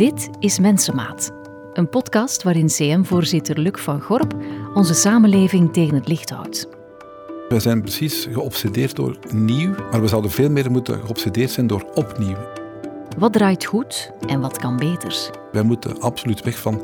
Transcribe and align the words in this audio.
Dit 0.00 0.30
is 0.38 0.58
Mensenmaat, 0.58 1.30
een 1.72 1.88
podcast 1.88 2.42
waarin 2.42 2.66
CM-voorzitter 2.66 3.58
Luc 3.58 3.80
van 3.80 4.00
Gorp 4.00 4.34
onze 4.74 4.94
samenleving 4.94 5.72
tegen 5.72 5.94
het 5.94 6.08
licht 6.08 6.30
houdt. 6.30 6.68
We 7.48 7.60
zijn 7.60 7.80
precies 7.80 8.28
geobsedeerd 8.32 8.96
door 8.96 9.18
nieuw, 9.32 9.74
maar 9.90 10.00
we 10.00 10.08
zouden 10.08 10.30
veel 10.30 10.50
meer 10.50 10.70
moeten 10.70 11.00
geobsedeerd 11.00 11.50
zijn 11.50 11.66
door 11.66 11.90
opnieuw. 11.94 12.36
Wat 13.18 13.32
draait 13.32 13.64
goed 13.64 14.10
en 14.26 14.40
wat 14.40 14.58
kan 14.58 14.76
beter? 14.76 15.30
Wij 15.52 15.62
moeten 15.62 16.00
absoluut 16.00 16.42
weg 16.42 16.58
van 16.58 16.82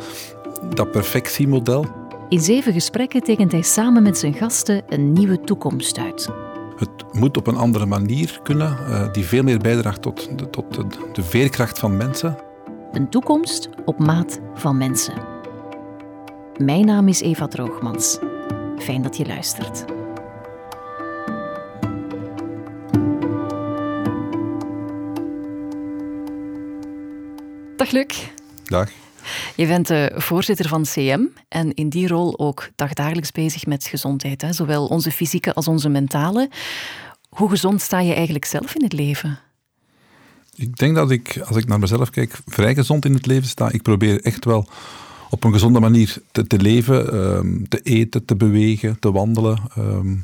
dat 0.74 0.90
perfectiemodel. 0.90 1.86
In 2.28 2.40
zeven 2.40 2.72
gesprekken 2.72 3.22
tekent 3.22 3.52
hij 3.52 3.62
samen 3.62 4.02
met 4.02 4.18
zijn 4.18 4.34
gasten 4.34 4.82
een 4.88 5.12
nieuwe 5.12 5.40
toekomst 5.40 5.98
uit. 5.98 6.28
Het 6.76 7.12
moet 7.12 7.36
op 7.36 7.46
een 7.46 7.56
andere 7.56 7.86
manier 7.86 8.40
kunnen, 8.42 8.78
eh, 8.78 9.12
die 9.12 9.24
veel 9.24 9.42
meer 9.42 9.58
bijdraagt 9.58 10.02
tot, 10.02 10.38
de, 10.38 10.50
tot 10.50 10.74
de, 10.74 10.86
de 11.12 11.22
veerkracht 11.22 11.78
van 11.78 11.96
mensen. 11.96 12.45
Een 12.96 13.08
toekomst 13.08 13.68
op 13.84 13.98
maat 13.98 14.40
van 14.54 14.76
mensen. 14.76 15.14
Mijn 16.56 16.86
naam 16.86 17.08
is 17.08 17.20
Eva 17.20 17.46
Droogmans. 17.46 18.18
Fijn 18.78 19.02
dat 19.02 19.16
je 19.16 19.26
luistert. 19.26 19.84
Dag 27.76 27.90
Luc. 27.90 28.30
Dag. 28.64 28.90
Je 29.56 29.66
bent 29.66 29.86
de 29.86 30.12
voorzitter 30.14 30.68
van 30.68 30.82
CM 30.82 31.24
en 31.48 31.74
in 31.74 31.88
die 31.88 32.08
rol 32.08 32.38
ook 32.38 32.70
dagdagelijks 32.74 33.32
bezig 33.32 33.66
met 33.66 33.86
gezondheid, 33.86 34.42
hè? 34.42 34.52
zowel 34.52 34.86
onze 34.86 35.10
fysieke 35.10 35.54
als 35.54 35.68
onze 35.68 35.88
mentale. 35.88 36.50
Hoe 37.28 37.48
gezond 37.48 37.80
sta 37.80 38.00
je 38.00 38.14
eigenlijk 38.14 38.44
zelf 38.44 38.74
in 38.74 38.82
het 38.82 38.92
leven? 38.92 39.45
Ik 40.56 40.76
denk 40.76 40.94
dat 40.94 41.10
ik, 41.10 41.40
als 41.46 41.56
ik 41.56 41.66
naar 41.66 41.78
mezelf 41.78 42.10
kijk, 42.10 42.38
vrij 42.46 42.74
gezond 42.74 43.04
in 43.04 43.14
het 43.14 43.26
leven 43.26 43.48
sta. 43.48 43.70
Ik 43.70 43.82
probeer 43.82 44.20
echt 44.22 44.44
wel 44.44 44.68
op 45.30 45.44
een 45.44 45.52
gezonde 45.52 45.80
manier 45.80 46.16
te, 46.32 46.46
te 46.46 46.58
leven, 46.58 47.12
ehm, 47.12 47.64
te 47.68 47.80
eten, 47.82 48.24
te 48.24 48.36
bewegen, 48.36 48.98
te 49.00 49.12
wandelen. 49.12 49.58
Ehm, 49.76 50.14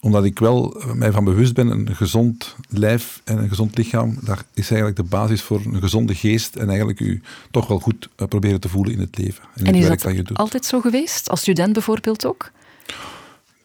omdat 0.00 0.24
ik 0.24 0.38
wel 0.38 0.82
mij 0.94 1.12
van 1.12 1.24
bewust 1.24 1.54
ben, 1.54 1.70
een 1.70 1.96
gezond 1.96 2.56
lijf 2.68 3.20
en 3.24 3.38
een 3.38 3.48
gezond 3.48 3.76
lichaam, 3.76 4.18
dat 4.20 4.44
is 4.54 4.70
eigenlijk 4.70 4.96
de 4.96 5.16
basis 5.16 5.42
voor 5.42 5.60
een 5.64 5.80
gezonde 5.80 6.14
geest 6.14 6.56
en 6.56 6.68
eigenlijk 6.68 7.00
u 7.00 7.20
toch 7.50 7.66
wel 7.66 7.78
goed 7.78 8.08
uh, 8.16 8.28
proberen 8.28 8.60
te 8.60 8.68
voelen 8.68 8.92
in 8.92 9.00
het 9.00 9.18
leven. 9.18 9.44
En, 9.54 9.64
en 9.66 9.74
is 9.74 9.80
werk 9.80 10.02
dat, 10.02 10.02
dat 10.02 10.16
je 10.16 10.22
doet. 10.22 10.36
altijd 10.36 10.64
zo 10.64 10.80
geweest? 10.80 11.28
Als 11.28 11.40
student 11.40 11.72
bijvoorbeeld 11.72 12.26
ook? 12.26 12.50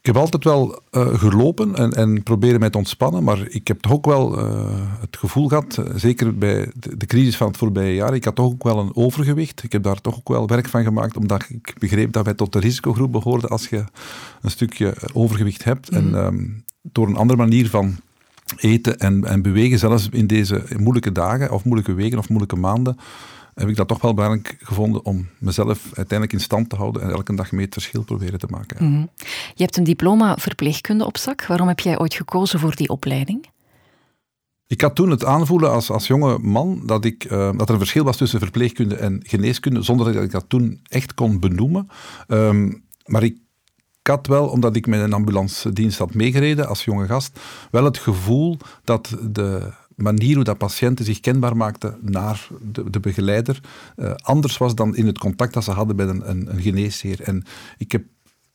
Ik 0.08 0.14
heb 0.14 0.22
altijd 0.22 0.44
wel 0.44 0.80
uh, 0.92 1.20
gelopen 1.20 1.76
en, 1.76 1.92
en 1.92 2.24
proberen 2.24 2.60
mij 2.60 2.70
te 2.70 2.78
ontspannen, 2.78 3.24
maar 3.24 3.48
ik 3.50 3.68
heb 3.68 3.80
toch 3.80 3.92
ook 3.92 4.06
wel 4.06 4.40
uh, 4.40 4.66
het 5.00 5.18
gevoel 5.18 5.48
gehad, 5.48 5.82
zeker 5.96 6.38
bij 6.38 6.72
de, 6.76 6.98
de, 6.98 7.06
crisis 7.06 7.38
van 7.38 7.48
het 7.48 7.58
voorbije 7.58 7.94
jaar, 7.94 8.16
ik 8.16 8.24
had 8.24 8.36
toch 8.36 8.46
ook 8.46 8.64
wel 8.64 8.80
een 8.80 8.96
overgewicht. 8.96 9.64
Ik 9.64 9.72
heb 9.72 9.84
daar 9.84 10.02
toch 10.02 10.16
ook 10.16 10.28
wel 10.28 10.48
werk 10.48 10.68
van 10.68 10.84
gemaakt, 10.84 11.18
omdat 11.18 11.46
ik 11.50 11.74
begreep 11.80 12.12
dat 12.12 12.26
wij 12.26 12.34
tot 12.34 12.54
de 12.54 12.60
risicogroep 12.60 13.12
behoorden 13.12 13.50
als 13.50 13.68
je 13.70 13.84
een 14.42 14.52
stukje 14.52 14.94
overgewicht 15.14 15.64
hebt. 15.64 15.92
Mm. 15.92 15.98
En 15.98 16.26
um, 16.26 16.64
door 16.82 17.08
een 17.08 17.18
andere 17.18 17.40
manier 17.40 17.70
van 17.70 17.96
eten 18.56 18.98
en, 19.00 19.26
en 19.26 19.42
bewegen, 19.42 19.80
zelfs 19.80 20.10
in 20.12 20.28
deze 20.28 20.64
moeilijke 20.78 21.12
dagen 21.12 21.52
of 21.52 21.64
moeilijke 21.64 21.94
weken 21.94 22.18
of 22.18 22.30
moeilijke 22.30 22.56
maanden, 22.56 22.98
heb 23.58 23.70
ik 23.70 23.76
dat 23.76 23.88
toch 23.88 24.02
wel 24.02 24.14
belangrijk 24.14 24.56
gevonden 24.60 25.06
om 25.06 25.28
mezelf 25.38 25.84
uiteindelijk 25.86 26.34
in 26.34 26.40
stand 26.40 26.70
te 26.70 26.76
houden 26.76 27.02
en 27.02 27.10
elke 27.10 27.36
dag 27.36 27.52
mee 27.52 27.66
het 27.66 27.74
verschil 27.74 28.04
proberen 28.04 28.40
te 28.40 28.48
maken. 28.50 28.86
Mm 28.86 28.94
-hmm. 28.94 29.10
Je 29.54 29.64
hebt 29.64 29.78
een 29.78 29.84
diploma 29.84 30.38
verpleegkunde 30.38 31.06
op 31.06 31.18
zak. 31.18 31.46
Waarom 31.46 31.68
heb 31.68 31.80
jij 31.80 32.00
ooit 32.00 32.14
gekozen 32.14 32.60
voor 32.60 32.76
die 32.76 32.90
opleiding? 32.90 33.46
Ik 34.68 34.82
had 34.82 34.96
toen 34.96 35.10
het 35.10 35.26
aanvoelen 35.26 35.72
als, 35.72 35.90
als 35.90 36.08
jonge 36.08 36.38
man 36.38 36.82
dat, 36.86 37.06
ik, 37.06 37.24
uh, 37.24 37.52
dat 37.58 37.68
er 37.68 37.74
een 37.74 37.80
verschil 37.80 38.04
was 38.04 38.18
tussen 38.18 38.40
verpleegkunde 38.40 38.96
en 38.96 39.20
geneeskunde, 39.24 39.82
zonder 39.82 40.14
dat 40.14 40.24
ik 40.24 40.32
dat 40.32 40.46
toen 40.48 40.80
echt 40.88 41.14
kon 41.14 41.40
benoemen. 41.40 41.90
Um, 42.28 42.84
maar 43.06 43.24
ik 43.24 43.38
had 44.02 44.28
wel, 44.28 44.48
omdat 44.48 44.76
ik 44.76 44.88
met 44.88 45.00
een 45.00 45.14
ambulance 45.14 45.74
dienst 45.74 45.98
had 45.98 46.14
meegereden 46.14 46.68
als 46.68 46.84
jonge 46.84 47.06
gast, 47.06 47.40
wel 47.72 47.84
het 47.84 47.98
gevoel 47.98 48.58
dat 48.84 49.18
de 49.32 49.74
manier 49.98 50.36
hoe 50.36 50.44
dat 50.44 50.58
patiënten 50.58 51.06
zich 51.06 51.20
kenbaar 51.20 51.58
maakten 51.58 51.98
naar 52.02 52.48
de, 52.72 52.90
de 52.90 53.00
begeleider 53.00 53.62
uh, 53.96 54.12
anders 54.16 54.58
was 54.58 54.76
dan 54.76 54.96
in 54.96 55.06
het 55.06 55.18
contact 55.18 55.54
dat 55.54 55.64
ze 55.64 55.72
hadden 55.72 55.96
met 55.96 56.08
een, 56.08 56.30
een, 56.30 56.62
geneesheer. 56.62 57.22
En 57.22 57.44
ik 57.78 57.92
heb 57.92 58.04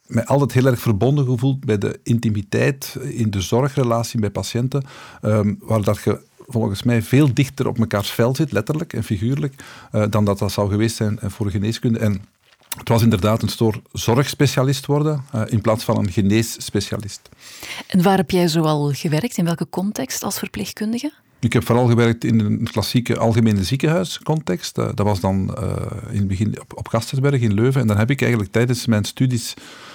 mij 0.07 0.25
altijd 0.25 0.53
heel 0.53 0.67
erg 0.67 0.81
verbonden 0.81 1.25
gevoeld 1.25 1.65
bij 1.65 1.79
de 1.79 2.01
intimiteit 2.03 2.97
in 3.01 3.31
de 3.31 3.41
zorgrelatie 3.41 4.21
bij 4.21 4.31
patiënten, 4.31 4.85
um, 5.23 5.59
waar 5.61 5.83
dat 5.83 6.03
je 6.03 6.21
volgens 6.47 6.83
mij 6.83 7.03
veel 7.03 7.35
dichter 7.35 7.67
op 7.67 7.79
mekaars 7.79 8.11
vel 8.11 8.35
zit, 8.35 8.53
letterlijk 8.53 8.93
en 8.93 9.05
figuurlijk, 9.05 9.65
uh, 9.93 10.05
dan 10.11 10.25
dat 10.25 10.39
dat 10.39 10.53
zou 10.53 10.71
geweest 10.71 10.97
zijn 10.97 11.19
voor 11.23 11.51
geneeskunde. 11.51 11.99
En 11.99 12.25
het 12.79 12.89
was 12.89 13.03
inderdaad 13.03 13.43
een 13.43 13.49
soort 13.49 13.81
zorgspecialist 13.93 14.87
worden 14.87 15.25
in 15.47 15.61
plaats 15.61 15.85
van 15.85 15.99
een 15.99 16.11
geneesspecialist. 16.11 17.29
En 17.87 18.03
waar 18.03 18.17
heb 18.17 18.31
jij 18.31 18.49
zoal 18.49 18.93
gewerkt? 18.93 19.37
In 19.37 19.45
welke 19.45 19.67
context 19.71 20.23
als 20.23 20.39
verpleegkundige? 20.39 21.13
Ik 21.43 21.53
heb 21.53 21.67
vooral 21.67 21.87
gewerkt 21.87 22.25
in 22.25 22.41
een 22.41 22.69
klassieke 22.71 23.19
algemene 23.19 23.65
ziekenhuiscontext. 23.65 24.79
Uh, 24.79 24.89
dat 24.95 25.07
was 25.07 25.21
dan 25.21 25.57
uh, 25.59 25.77
in 26.11 26.19
het 26.19 26.29
begin 26.29 26.61
op, 26.61 26.79
op 26.79 26.89
Gastersberg 26.89 27.41
in 27.41 27.55
Leuven. 27.55 27.81
En 27.81 27.87
dan 27.87 27.97
heb 27.97 28.11
ik 28.11 28.21
eigenlijk 28.21 28.53
tijdens 28.53 28.87
mijn 28.87 29.05
studies 29.05 29.55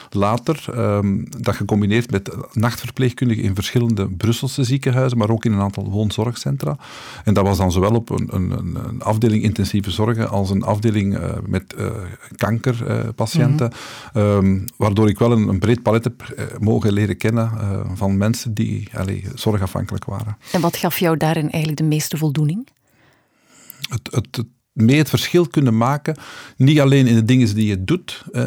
later 0.10 0.66
um, 0.76 1.26
dat 1.42 1.56
gecombineerd 1.56 2.12
met 2.12 2.36
nachtverpleegkundigen 2.54 3.44
in 3.44 3.56
verschillende 3.56 4.10
Brusselse 4.10 4.64
ziekenhuizen, 4.64 5.18
maar 5.18 5.30
ook 5.30 5.46
in 5.46 5.52
een 5.52 5.60
aantal 5.60 5.90
woonzorgcentra. 5.90 6.78
En 7.24 7.34
dat 7.34 7.46
was 7.46 7.58
dan 7.58 7.72
zowel 7.72 7.96
op 7.96 8.10
een, 8.10 8.28
een, 8.32 8.76
een 8.88 9.02
afdeling 9.02 9.44
intensieve 9.44 9.92
zorgen 9.92 10.30
als 10.30 10.50
een 10.50 10.64
afdeling 10.64 11.18
uh, 11.18 11.32
met 11.46 11.76
uh, 11.78 11.92
kankerpatiënten, 12.36 13.72
mm 14.14 14.22
-hmm. 14.22 14.46
um, 14.46 14.66
waardoor 14.78 15.10
ik 15.10 15.20
wel 15.20 15.32
een, 15.32 15.48
een, 15.48 15.60
breed 15.60 15.82
palet 15.82 16.04
heb 16.04 16.36
mogen 16.60 16.94
leren 16.94 17.18
kennen 17.18 17.52
van 17.96 18.18
mensen 18.18 18.54
die 18.54 18.90
allee, 18.94 19.26
zorgafhankelijk 19.36 20.06
waren. 20.06 20.38
En 20.52 20.62
wat 20.62 20.78
gaf 20.78 21.00
jou 21.00 21.18
daarin 21.18 21.50
eigenlijk 21.52 21.78
de 21.78 21.88
meeste 21.88 22.18
voldoening? 22.18 22.68
Het, 23.90 24.10
het, 24.12 24.36
het 24.36 24.48
mee 24.78 24.98
het 24.98 25.10
verschil 25.10 25.48
kunnen 25.48 25.78
maken. 25.78 26.18
Niet 26.58 26.80
alleen 26.80 27.08
in 27.08 27.16
de 27.16 27.26
dingen 27.26 27.56
die 27.56 27.66
je 27.66 27.84
doet, 27.84 28.24
eh, 28.32 28.44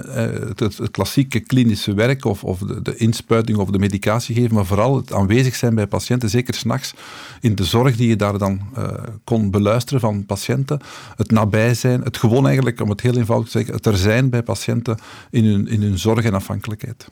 het, 0.49 0.61
het, 0.61 0.91
klassieke 0.91 1.41
klinische 1.41 1.95
werk 1.95 2.25
of, 2.25 2.45
of 2.45 2.59
de, 2.59 2.83
de, 2.83 2.97
inspuiting 2.97 3.59
of 3.59 3.71
de 3.71 3.79
medicatie 3.79 4.35
geven, 4.35 4.55
maar 4.55 4.67
vooral 4.67 4.97
het 4.97 5.13
aanwezig 5.13 5.55
zijn 5.55 5.75
bij 5.75 5.87
patiënten, 5.87 6.31
zeker 6.31 6.55
s'nachts, 6.55 6.95
in 7.41 7.55
de 7.55 7.65
zorg 7.65 7.97
die 7.97 8.09
je 8.09 8.17
daar 8.17 8.39
dan 8.39 8.61
uh, 8.79 8.93
kon 9.25 9.51
beluisteren 9.51 10.01
van 10.01 10.27
patiënten. 10.27 10.81
Het 11.17 11.31
nabij 11.31 11.75
zijn, 11.75 12.03
het 12.03 12.17
gewoon 12.17 12.47
eigenlijk, 12.47 12.81
om 12.81 12.89
het 12.89 13.01
heel 13.01 13.17
eenvoudig 13.17 13.51
te 13.51 13.59
zeggen, 13.59 13.75
het 13.75 13.87
er 13.87 13.97
zijn 13.97 14.31
bij 14.31 14.43
patiënten 14.43 14.99
in 15.31 15.45
hun, 15.45 15.69
in 15.69 15.83
hun 15.83 15.99
zorg 15.99 16.25
en 16.25 16.35
afhankelijkheid. 16.35 17.09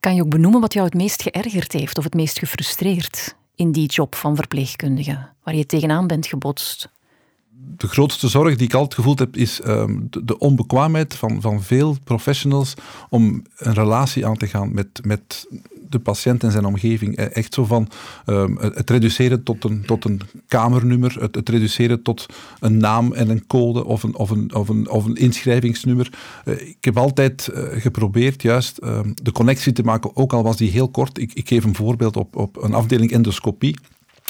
Kan 0.00 0.14
je 0.14 0.22
ook 0.22 0.30
benoemen 0.30 0.60
wat 0.60 0.72
jou 0.72 0.86
het 0.86 0.94
meest 0.94 1.22
geërgerd 1.22 1.72
heeft 1.72 1.98
of 1.98 2.04
het 2.04 2.14
meest 2.14 2.38
gefrustreerd 2.38 3.36
in 3.54 3.72
die 3.72 3.86
job 3.86 4.14
van 4.14 4.36
verpleegkundige, 4.36 5.28
waar 5.42 5.54
je 5.54 5.66
tegenaan 5.66 6.06
bent 6.06 6.26
gebotst? 6.26 6.88
De 7.76 7.88
grootste 7.88 8.28
zorg 8.28 8.56
die 8.56 8.66
ik 8.66 8.74
altijd 8.74 8.94
gevoeld 8.94 9.18
heb, 9.18 9.36
is 9.36 9.60
um, 9.66 10.08
de, 10.10 10.38
onbekwaamheid 10.38 11.14
van, 11.14 11.40
van 11.40 11.62
veel 11.62 11.96
professionals 12.04 12.74
om 13.08 13.42
een 13.56 13.74
relatie 13.74 14.26
aan 14.26 14.36
te 14.36 14.46
gaan 14.46 14.74
met, 14.74 15.00
met 15.04 15.46
de 15.88 15.98
patiënt 15.98 16.42
en 16.42 16.52
zijn 16.52 16.64
omgeving. 16.64 17.18
E, 17.18 17.22
echt 17.22 17.54
zo 17.54 17.64
van 17.64 17.88
um, 18.26 18.56
het 18.60 18.90
reduceren 18.90 19.42
tot 19.42 19.64
een, 19.64 19.82
tot 19.86 20.04
een 20.04 20.20
kamernummer, 20.48 21.16
het, 21.20 21.34
het, 21.34 21.48
reduceren 21.48 22.02
tot 22.02 22.26
een 22.60 22.76
naam 22.76 23.12
en 23.12 23.28
een 23.28 23.46
code 23.46 23.84
of 23.84 24.02
een, 24.02 24.14
of 24.14 24.30
een, 24.30 24.54
of 24.54 24.68
een, 24.68 24.90
of 24.90 25.04
een 25.04 25.16
inschrijvingsnummer. 25.16 26.12
Uh, 26.44 26.60
ik 26.60 26.84
heb 26.84 26.96
altijd 26.96 27.50
uh, 27.54 27.62
geprobeerd 27.70 28.42
juist 28.42 28.82
um, 28.82 29.14
de 29.22 29.32
connectie 29.32 29.72
te 29.72 29.82
maken, 29.82 30.16
ook 30.16 30.32
al 30.32 30.42
was 30.42 30.56
die 30.56 30.70
heel 30.70 30.88
kort. 30.88 31.18
Ik, 31.18 31.32
ik 31.32 31.48
geef 31.48 31.64
een 31.64 31.74
voorbeeld 31.74 32.16
op, 32.16 32.36
op 32.36 32.62
een 32.62 32.74
afdeling 32.74 33.12
endoscopie 33.12 33.76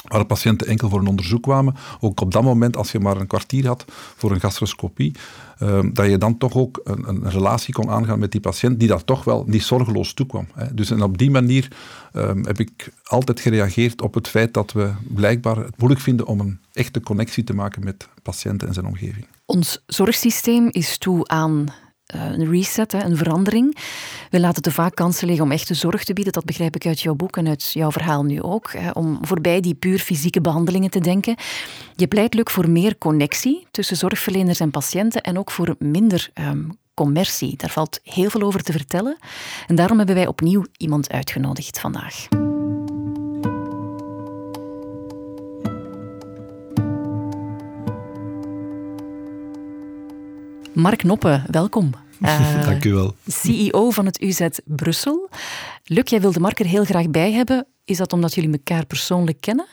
waar 0.07 0.25
patiënten 0.25 0.67
enkel 0.67 0.89
voor 0.89 0.99
een 0.99 1.07
onderzoek 1.07 1.41
kwamen. 1.41 1.75
Ook 1.99 2.21
op 2.21 2.31
dat 2.31 2.43
moment, 2.43 2.77
als 2.77 2.91
je 2.91 2.99
maar 2.99 3.17
een 3.17 3.27
kwartier 3.27 3.67
had 3.67 3.85
voor 4.15 4.31
een 4.31 4.39
gastroscopie, 4.39 5.15
um, 5.59 5.93
dat 5.93 6.09
je 6.09 6.17
dan 6.17 6.37
toch 6.37 6.55
ook 6.55 6.81
een, 6.83 7.07
een, 7.07 7.29
relatie 7.29 7.73
kon 7.73 7.89
aangaan 7.89 8.19
met 8.19 8.31
die 8.31 8.41
patiënt, 8.41 8.79
die 8.79 8.87
dat 8.87 9.05
toch 9.05 9.23
wel 9.23 9.43
niet 9.47 9.63
zorgeloos 9.63 10.13
toekwam. 10.13 10.47
Hè. 10.53 10.73
Dus 10.73 10.91
en 10.91 11.01
op 11.01 11.17
die 11.17 11.31
manier 11.31 11.67
um, 12.13 12.45
heb 12.45 12.59
ik 12.59 12.93
altijd 13.03 13.39
gereageerd 13.39 14.01
op 14.01 14.13
het 14.13 14.27
feit 14.27 14.53
dat 14.53 14.71
we 14.71 14.91
blijkbaar 15.07 15.55
het 15.55 15.77
moeilijk 15.77 16.01
vinden 16.01 16.25
om 16.25 16.39
een 16.39 16.59
echte 16.73 17.01
connectie 17.01 17.43
te 17.43 17.53
maken 17.53 17.83
met 17.83 18.07
patiënten 18.23 18.67
en 18.67 18.73
zijn 18.73 18.85
omgeving. 18.85 19.25
Ons 19.45 19.83
zorgsysteem 19.85 20.67
is 20.69 20.97
toe 20.97 21.27
aan 21.27 21.65
een 22.13 22.49
reset, 22.49 22.93
een 22.93 23.17
verandering. 23.17 23.77
We 24.29 24.39
laten 24.39 24.61
te 24.61 24.71
vaak 24.71 24.95
kansen 24.95 25.27
liggen 25.27 25.45
om 25.45 25.51
echte 25.51 25.73
zorg 25.73 26.03
te 26.03 26.13
bieden. 26.13 26.33
Dat 26.33 26.45
begrijp 26.45 26.75
ik 26.75 26.85
uit 26.85 27.01
jouw 27.01 27.15
boek 27.15 27.37
en 27.37 27.47
uit 27.47 27.71
jouw 27.71 27.91
verhaal 27.91 28.23
nu 28.23 28.41
ook. 28.41 28.71
Om 28.93 29.19
voorbij 29.21 29.61
die 29.61 29.73
puur 29.73 29.99
fysieke 29.99 30.41
behandelingen 30.41 30.89
te 30.89 30.99
denken. 30.99 31.35
Je 31.95 32.07
pleit, 32.07 32.33
Luc, 32.33 32.51
voor 32.51 32.69
meer 32.69 32.97
connectie 32.97 33.67
tussen 33.71 33.97
zorgverleners 33.97 34.59
en 34.59 34.71
patiënten 34.71 35.21
en 35.21 35.37
ook 35.37 35.51
voor 35.51 35.75
minder 35.79 36.29
um, 36.33 36.79
commercie. 36.93 37.57
Daar 37.57 37.69
valt 37.69 37.99
heel 38.03 38.29
veel 38.29 38.41
over 38.41 38.63
te 38.63 38.71
vertellen. 38.71 39.17
En 39.67 39.75
daarom 39.75 39.97
hebben 39.97 40.15
wij 40.15 40.27
opnieuw 40.27 40.65
iemand 40.77 41.11
uitgenodigd 41.11 41.79
vandaag. 41.79 42.40
Mark 50.73 51.03
Noppe, 51.03 51.43
welkom. 51.47 51.91
Uh, 52.19 52.65
Dank 52.65 52.85
u 52.85 52.93
wel. 52.93 53.15
CEO 53.27 53.89
van 53.89 54.05
het 54.05 54.21
UZ 54.21 54.47
Brussel. 54.65 55.29
Luc, 55.83 56.09
jij 56.09 56.21
wilde 56.21 56.39
Mark 56.39 56.59
er 56.59 56.65
heel 56.65 56.85
graag 56.85 57.09
bij 57.09 57.31
hebben. 57.31 57.67
Is 57.85 57.97
dat 57.97 58.13
omdat 58.13 58.33
jullie 58.33 58.51
elkaar 58.51 58.85
persoonlijk 58.85 59.41
kennen? 59.41 59.65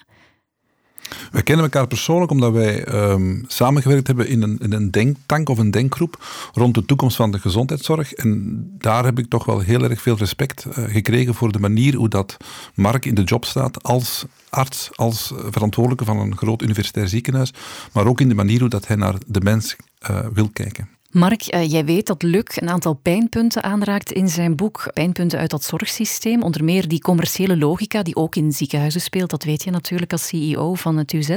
Wij 1.30 1.42
kennen 1.42 1.64
elkaar 1.64 1.86
persoonlijk 1.86 2.30
omdat 2.30 2.52
wij 2.52 2.88
um, 2.88 3.44
samengewerkt 3.46 4.06
hebben 4.06 4.28
in 4.28 4.42
een, 4.42 4.58
in 4.58 4.72
een 4.72 4.90
denktank 4.90 5.48
of 5.48 5.58
een 5.58 5.70
denkgroep 5.70 6.24
rond 6.52 6.74
de 6.74 6.84
toekomst 6.84 7.16
van 7.16 7.30
de 7.30 7.38
gezondheidszorg. 7.38 8.12
En 8.12 8.56
daar 8.78 9.04
heb 9.04 9.18
ik 9.18 9.28
toch 9.28 9.44
wel 9.44 9.60
heel 9.60 9.82
erg 9.82 10.02
veel 10.02 10.16
respect 10.16 10.66
uh, 10.66 10.74
gekregen 10.74 11.34
voor 11.34 11.52
de 11.52 11.58
manier 11.58 11.94
hoe 11.94 12.08
dat 12.08 12.36
Mark 12.74 13.04
in 13.04 13.14
de 13.14 13.22
job 13.22 13.44
staat 13.44 13.82
als 13.82 14.24
arts, 14.48 14.90
als 14.94 15.32
verantwoordelijke 15.50 16.04
van 16.04 16.18
een 16.18 16.36
groot 16.36 16.62
universitair 16.62 17.08
ziekenhuis, 17.08 17.52
maar 17.92 18.06
ook 18.06 18.20
in 18.20 18.28
de 18.28 18.34
manier 18.34 18.60
hoe 18.60 18.68
dat 18.68 18.86
hij 18.86 18.96
naar 18.96 19.14
de 19.26 19.40
mens 19.40 19.76
uh, 20.10 20.26
wil 20.32 20.48
kijken. 20.52 20.88
Mark, 21.10 21.54
uh, 21.54 21.70
jij 21.70 21.84
weet 21.84 22.06
dat 22.06 22.22
Luc 22.22 22.42
een 22.44 22.68
aantal 22.68 22.94
pijnpunten 22.94 23.62
aanraakt 23.62 24.12
in 24.12 24.28
zijn 24.28 24.56
boek. 24.56 24.90
Pijnpunten 24.92 25.38
uit 25.38 25.50
dat 25.50 25.64
zorgsysteem. 25.64 26.42
Onder 26.42 26.64
meer 26.64 26.88
die 26.88 27.00
commerciële 27.00 27.56
logica 27.56 28.02
die 28.02 28.16
ook 28.16 28.36
in 28.36 28.52
ziekenhuizen 28.52 29.00
speelt. 29.00 29.30
Dat 29.30 29.44
weet 29.44 29.62
je 29.64 29.70
natuurlijk 29.70 30.12
als 30.12 30.26
CEO 30.26 30.74
van 30.74 30.96
het 30.96 31.12
UZ. 31.12 31.28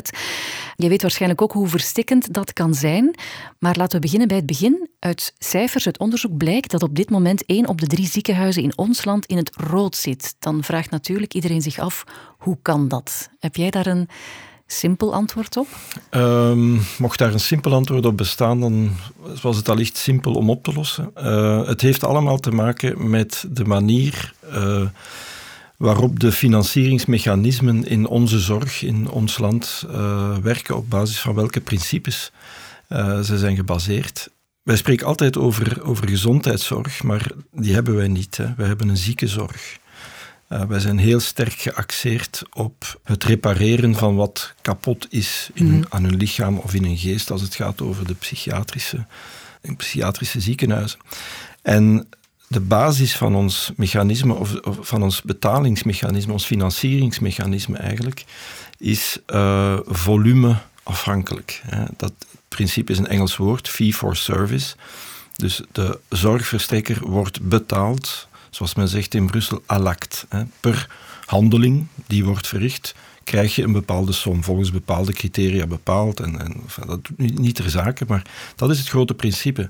Je 0.75 0.89
weet 0.89 1.01
waarschijnlijk 1.01 1.41
ook 1.41 1.51
hoe 1.51 1.67
verstikkend 1.67 2.33
dat 2.33 2.53
kan 2.53 2.73
zijn. 2.73 3.15
Maar 3.59 3.75
laten 3.77 3.95
we 3.95 4.01
beginnen 4.01 4.27
bij 4.27 4.37
het 4.37 4.45
begin. 4.45 4.89
Uit 4.99 5.33
cijfers, 5.37 5.85
uit 5.85 5.99
onderzoek 5.99 6.37
blijkt 6.37 6.71
dat 6.71 6.83
op 6.83 6.95
dit 6.95 7.09
moment 7.09 7.45
één 7.45 7.67
op 7.67 7.81
de 7.81 7.87
drie 7.87 8.07
ziekenhuizen 8.07 8.63
in 8.63 8.77
ons 8.77 9.05
land 9.05 9.25
in 9.25 9.37
het 9.37 9.55
rood 9.55 9.95
zit. 9.95 10.35
Dan 10.39 10.63
vraagt 10.63 10.89
natuurlijk 10.89 11.33
iedereen 11.33 11.61
zich 11.61 11.79
af, 11.79 12.03
hoe 12.37 12.57
kan 12.61 12.87
dat? 12.87 13.29
Heb 13.39 13.55
jij 13.55 13.69
daar 13.69 13.87
een 13.87 14.07
simpel 14.71 15.13
antwoord 15.13 15.57
op? 15.57 15.68
Um, 16.12 16.81
mocht 16.97 17.19
daar 17.19 17.33
een 17.33 17.39
simpel 17.39 17.73
antwoord 17.73 18.06
op 18.06 18.18
bestaan, 18.18 18.59
dan 18.59 18.91
was 19.41 19.57
het 19.57 19.69
allicht 19.69 19.97
simpel 19.97 20.33
om 20.33 20.50
op 20.50 20.63
te 20.63 20.73
lossen. 20.73 21.12
Uh, 21.18 21.68
het 21.68 21.81
heeft 21.81 22.03
allemaal 22.03 22.38
te 22.38 22.51
maken 22.51 23.09
met 23.09 23.45
de 23.50 23.65
manier 23.65 24.33
uh, 24.53 24.81
waarop 25.77 26.19
de 26.19 26.31
financieringsmechanismen 26.31 27.88
in 27.88 28.07
onze 28.07 28.39
zorg, 28.39 28.83
in 28.83 29.09
ons 29.09 29.38
land, 29.38 29.85
uh, 29.89 30.38
werken 30.38 30.75
op 30.75 30.89
basis 30.89 31.19
van 31.19 31.35
welke 31.35 31.62
principes 31.62 32.31
ze 33.24 33.38
zijn 33.38 33.56
gebaseerd. 33.56 34.29
Wij 34.63 34.75
spreken 34.75 35.07
altijd 35.07 35.38
over, 35.38 35.83
over 35.83 36.07
gezondheidszorg, 36.07 37.03
maar 37.03 37.31
die 37.51 37.74
hebben 37.74 37.95
wij 37.95 38.07
niet. 38.07 38.38
Hè. 38.38 38.53
Wij 38.57 38.67
hebben 38.67 38.89
een 38.89 38.97
ziekenzorg. 38.97 39.79
Uh, 40.51 40.62
wij 40.62 40.80
zijn 40.80 40.98
heel 40.98 41.19
sterk 41.19 41.53
geaxeerd 41.53 42.42
op 42.53 43.00
het 43.03 43.24
repareren 43.24 43.95
van 43.95 44.15
wat 44.15 44.53
kapot 44.62 45.07
is 45.09 45.50
in, 45.53 45.65
mm 45.65 45.86
aan 45.89 46.03
hun 46.03 46.15
lichaam 46.15 46.57
of 46.57 46.74
in 46.74 46.83
hun 46.83 46.98
geest 46.98 47.31
als 47.31 47.42
het 47.42 47.56
gaat 47.56 47.81
over 47.81 48.07
de 48.07 48.13
psychiatrische, 48.13 49.06
psychiatrische 49.77 50.42
ziekenhuizen. 50.42 51.00
En 51.62 52.07
de 52.48 52.59
basis 52.59 53.15
van 53.15 53.36
ons 53.36 53.71
mechanisme, 53.75 54.33
of, 54.33 54.56
of 54.56 54.77
van 54.81 55.03
ons 55.03 55.21
betalingsmechanisme, 55.21 56.31
ons 56.31 56.45
financieringsmechanisme 56.45 57.77
eigenlijk, 57.77 58.25
is 58.77 59.18
uh, 59.27 59.80
volumeafhankelijk. 59.86 61.62
Hè. 61.65 61.83
Dat 61.98 62.13
principe 62.48 62.92
is 62.92 62.98
een 62.98 63.07
Engels 63.07 63.38
woord, 63.38 63.69
fee 63.69 63.94
for 63.94 64.15
service. 64.15 64.75
Dus 65.36 65.62
de 65.71 66.00
zorgverstrekker 66.09 67.07
wordt 67.07 67.42
betaald 67.42 68.27
zoals 68.51 68.75
men 68.75 68.88
zegt 68.88 69.13
in 69.13 69.25
Brussel, 69.25 69.63
alact. 69.65 70.25
Per 70.59 70.89
handeling 71.25 71.88
die 72.07 72.25
wordt 72.25 72.48
verricht, 72.48 72.95
krijg 73.24 73.56
je 73.56 73.63
een 73.63 73.71
bepaalde 73.71 74.12
som, 74.12 74.44
volgens 74.44 74.71
bepaalde 74.71 75.13
criteria 75.13 75.68
bepaald. 75.68 76.19
En, 76.19 76.39
en 76.39 76.56
dat 76.86 77.00
doet 77.03 77.39
niet 77.39 77.56
ter 77.56 77.69
zake, 77.69 78.06
maar 78.07 78.21
dat 78.56 78.69
is 78.69 78.80
het 78.80 78.88
grote 78.88 79.13
principe. 79.13 79.69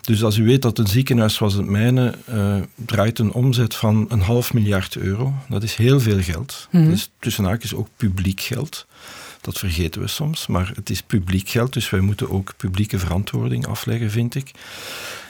Dus 0.00 0.22
als 0.22 0.36
u 0.36 0.44
weet 0.44 0.62
dat 0.62 0.78
een 0.78 0.86
ziekenhuis 0.86 1.34
zoals 1.34 1.54
het 1.54 1.66
mijne 1.66 2.14
uh, 2.28 2.56
draait 2.74 3.18
een 3.18 3.32
omzet 3.32 3.74
van 3.74 4.06
een 4.08 4.20
half 4.20 4.52
miljard 4.52 4.96
euro, 4.96 5.34
dat 5.48 5.62
is 5.62 5.74
heel 5.74 6.00
veel 6.00 6.22
geld. 6.22 6.68
Mm 6.70 6.84
Dat 6.84 6.94
is 6.94 7.10
tussen 7.18 7.44
haakjes 7.44 7.74
ook 7.74 7.88
publiek 7.96 8.40
geld. 8.40 8.86
Dat 9.40 9.58
vergeten 9.58 10.00
we 10.00 10.06
soms, 10.06 10.46
maar 10.46 10.72
het 10.74 10.90
is 10.90 11.02
publiek 11.02 11.48
geld, 11.48 11.72
dus 11.72 11.90
wij 11.90 12.00
moeten 12.00 12.30
ook 12.30 12.54
publieke 12.56 12.98
verantwoording 12.98 13.66
afleggen, 13.66 14.10
vind 14.10 14.34
ik. 14.34 14.50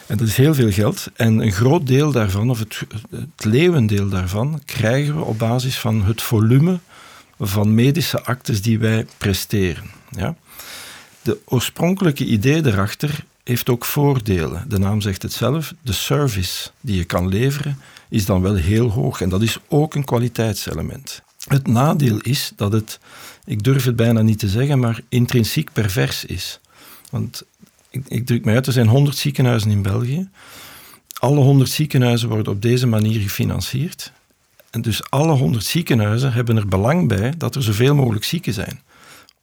En 0.07 0.17
dat 0.17 0.29
is 0.29 0.37
heel 0.37 0.55
veel 0.55 0.73
geld. 0.73 1.07
En 1.15 1.39
een 1.39 1.53
groot 1.53 1.87
deel 1.87 2.13
daarvan, 2.13 2.51
of 2.51 2.59
het, 2.59 2.83
het 3.11 3.45
leeuwendeel 3.45 4.09
daarvan, 4.09 4.61
krijgen 4.65 5.17
we 5.17 5.25
op 5.25 5.39
basis 5.39 5.79
van 5.79 6.05
het 6.05 6.23
volume 6.23 6.79
van 7.39 7.75
medische 7.75 8.23
actes 8.23 8.63
die 8.63 8.79
wij 8.79 9.07
presteren. 9.19 9.85
Ja? 10.11 10.37
De 11.23 11.39
oorspronkelijke 11.45 12.25
idee 12.25 12.67
erachter 12.67 13.25
heeft 13.45 13.69
ook 13.69 13.85
voordelen. 13.85 14.65
De 14.69 14.79
naam 14.79 15.01
zegt 15.01 15.23
het 15.23 15.33
zelf. 15.33 15.75
De 15.83 15.93
service 15.93 16.71
die 16.81 16.97
je 16.97 17.05
kan 17.05 17.29
leveren 17.29 17.79
is 18.09 18.25
dan 18.25 18.43
wel 18.43 18.55
heel 18.55 18.91
hoog. 18.91 19.21
En 19.21 19.29
dat 19.29 19.43
is 19.43 19.59
ook 19.69 19.95
een 19.95 20.05
kwaliteitselement. 20.05 21.23
Het 21.49 21.67
nadeel 21.67 22.19
is 22.19 22.53
dat 22.57 22.73
het, 22.73 22.99
ik 23.45 23.63
durf 23.63 23.85
het 23.85 23.97
bijna 23.97 24.23
niet 24.23 24.39
te 24.39 24.49
zeggen, 24.49 24.79
maar 24.79 25.01
intrinsiek 25.09 25.73
pervers 25.73 26.25
is. 26.25 26.61
Want 27.11 27.43
ik, 27.93 28.05
ik 28.09 28.27
druk 28.27 28.45
mij 28.45 28.55
uit, 28.55 28.67
er 28.67 28.73
zijn 28.73 28.89
100 28.89 29.17
ziekenhuizen 29.17 29.71
in 29.71 29.83
België. 29.83 30.29
Alle 31.19 31.41
100 31.41 31.71
ziekenhuizen 31.71 32.29
worden 32.29 32.53
op 32.53 32.63
deze 32.63 32.87
manier 32.87 33.21
gefinancierd. 33.21 34.13
En 34.71 34.83
dus 34.83 35.11
alle 35.11 35.33
100 35.33 35.65
ziekenhuizen 35.65 36.33
hebben 36.33 36.57
er 36.57 36.69
belang 36.69 37.09
bij 37.09 37.35
dat 37.39 37.55
er 37.55 37.63
zoveel 37.63 37.95
mogelijk 37.95 38.25
zieken 38.25 38.53
zijn. 38.53 38.81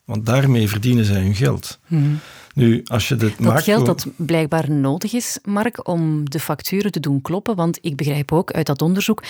Want 0.06 0.26
daarmee 0.26 0.70
verdienen 0.70 1.06
zij 1.06 1.22
hun 1.22 1.36
geld. 1.36 1.80
Hmm. 1.88 2.20
Nu, 2.54 2.84
als 2.86 3.08
je 3.08 3.16
dat 3.16 3.40
macro... 3.40 3.62
geld 3.62 3.86
dat 3.86 4.08
blijkbaar 4.16 4.72
nodig 4.72 5.14
is, 5.14 5.40
Mark, 5.44 5.88
om 5.88 6.30
de 6.30 6.40
facturen 6.40 6.92
te 6.92 7.00
doen 7.00 7.22
kloppen. 7.22 7.56
Want 7.56 7.78
ik 7.82 7.96
begrijp 7.96 8.32
ook 8.32 8.52
uit 8.52 8.66
dat 8.66 8.82
onderzoek 8.82 9.24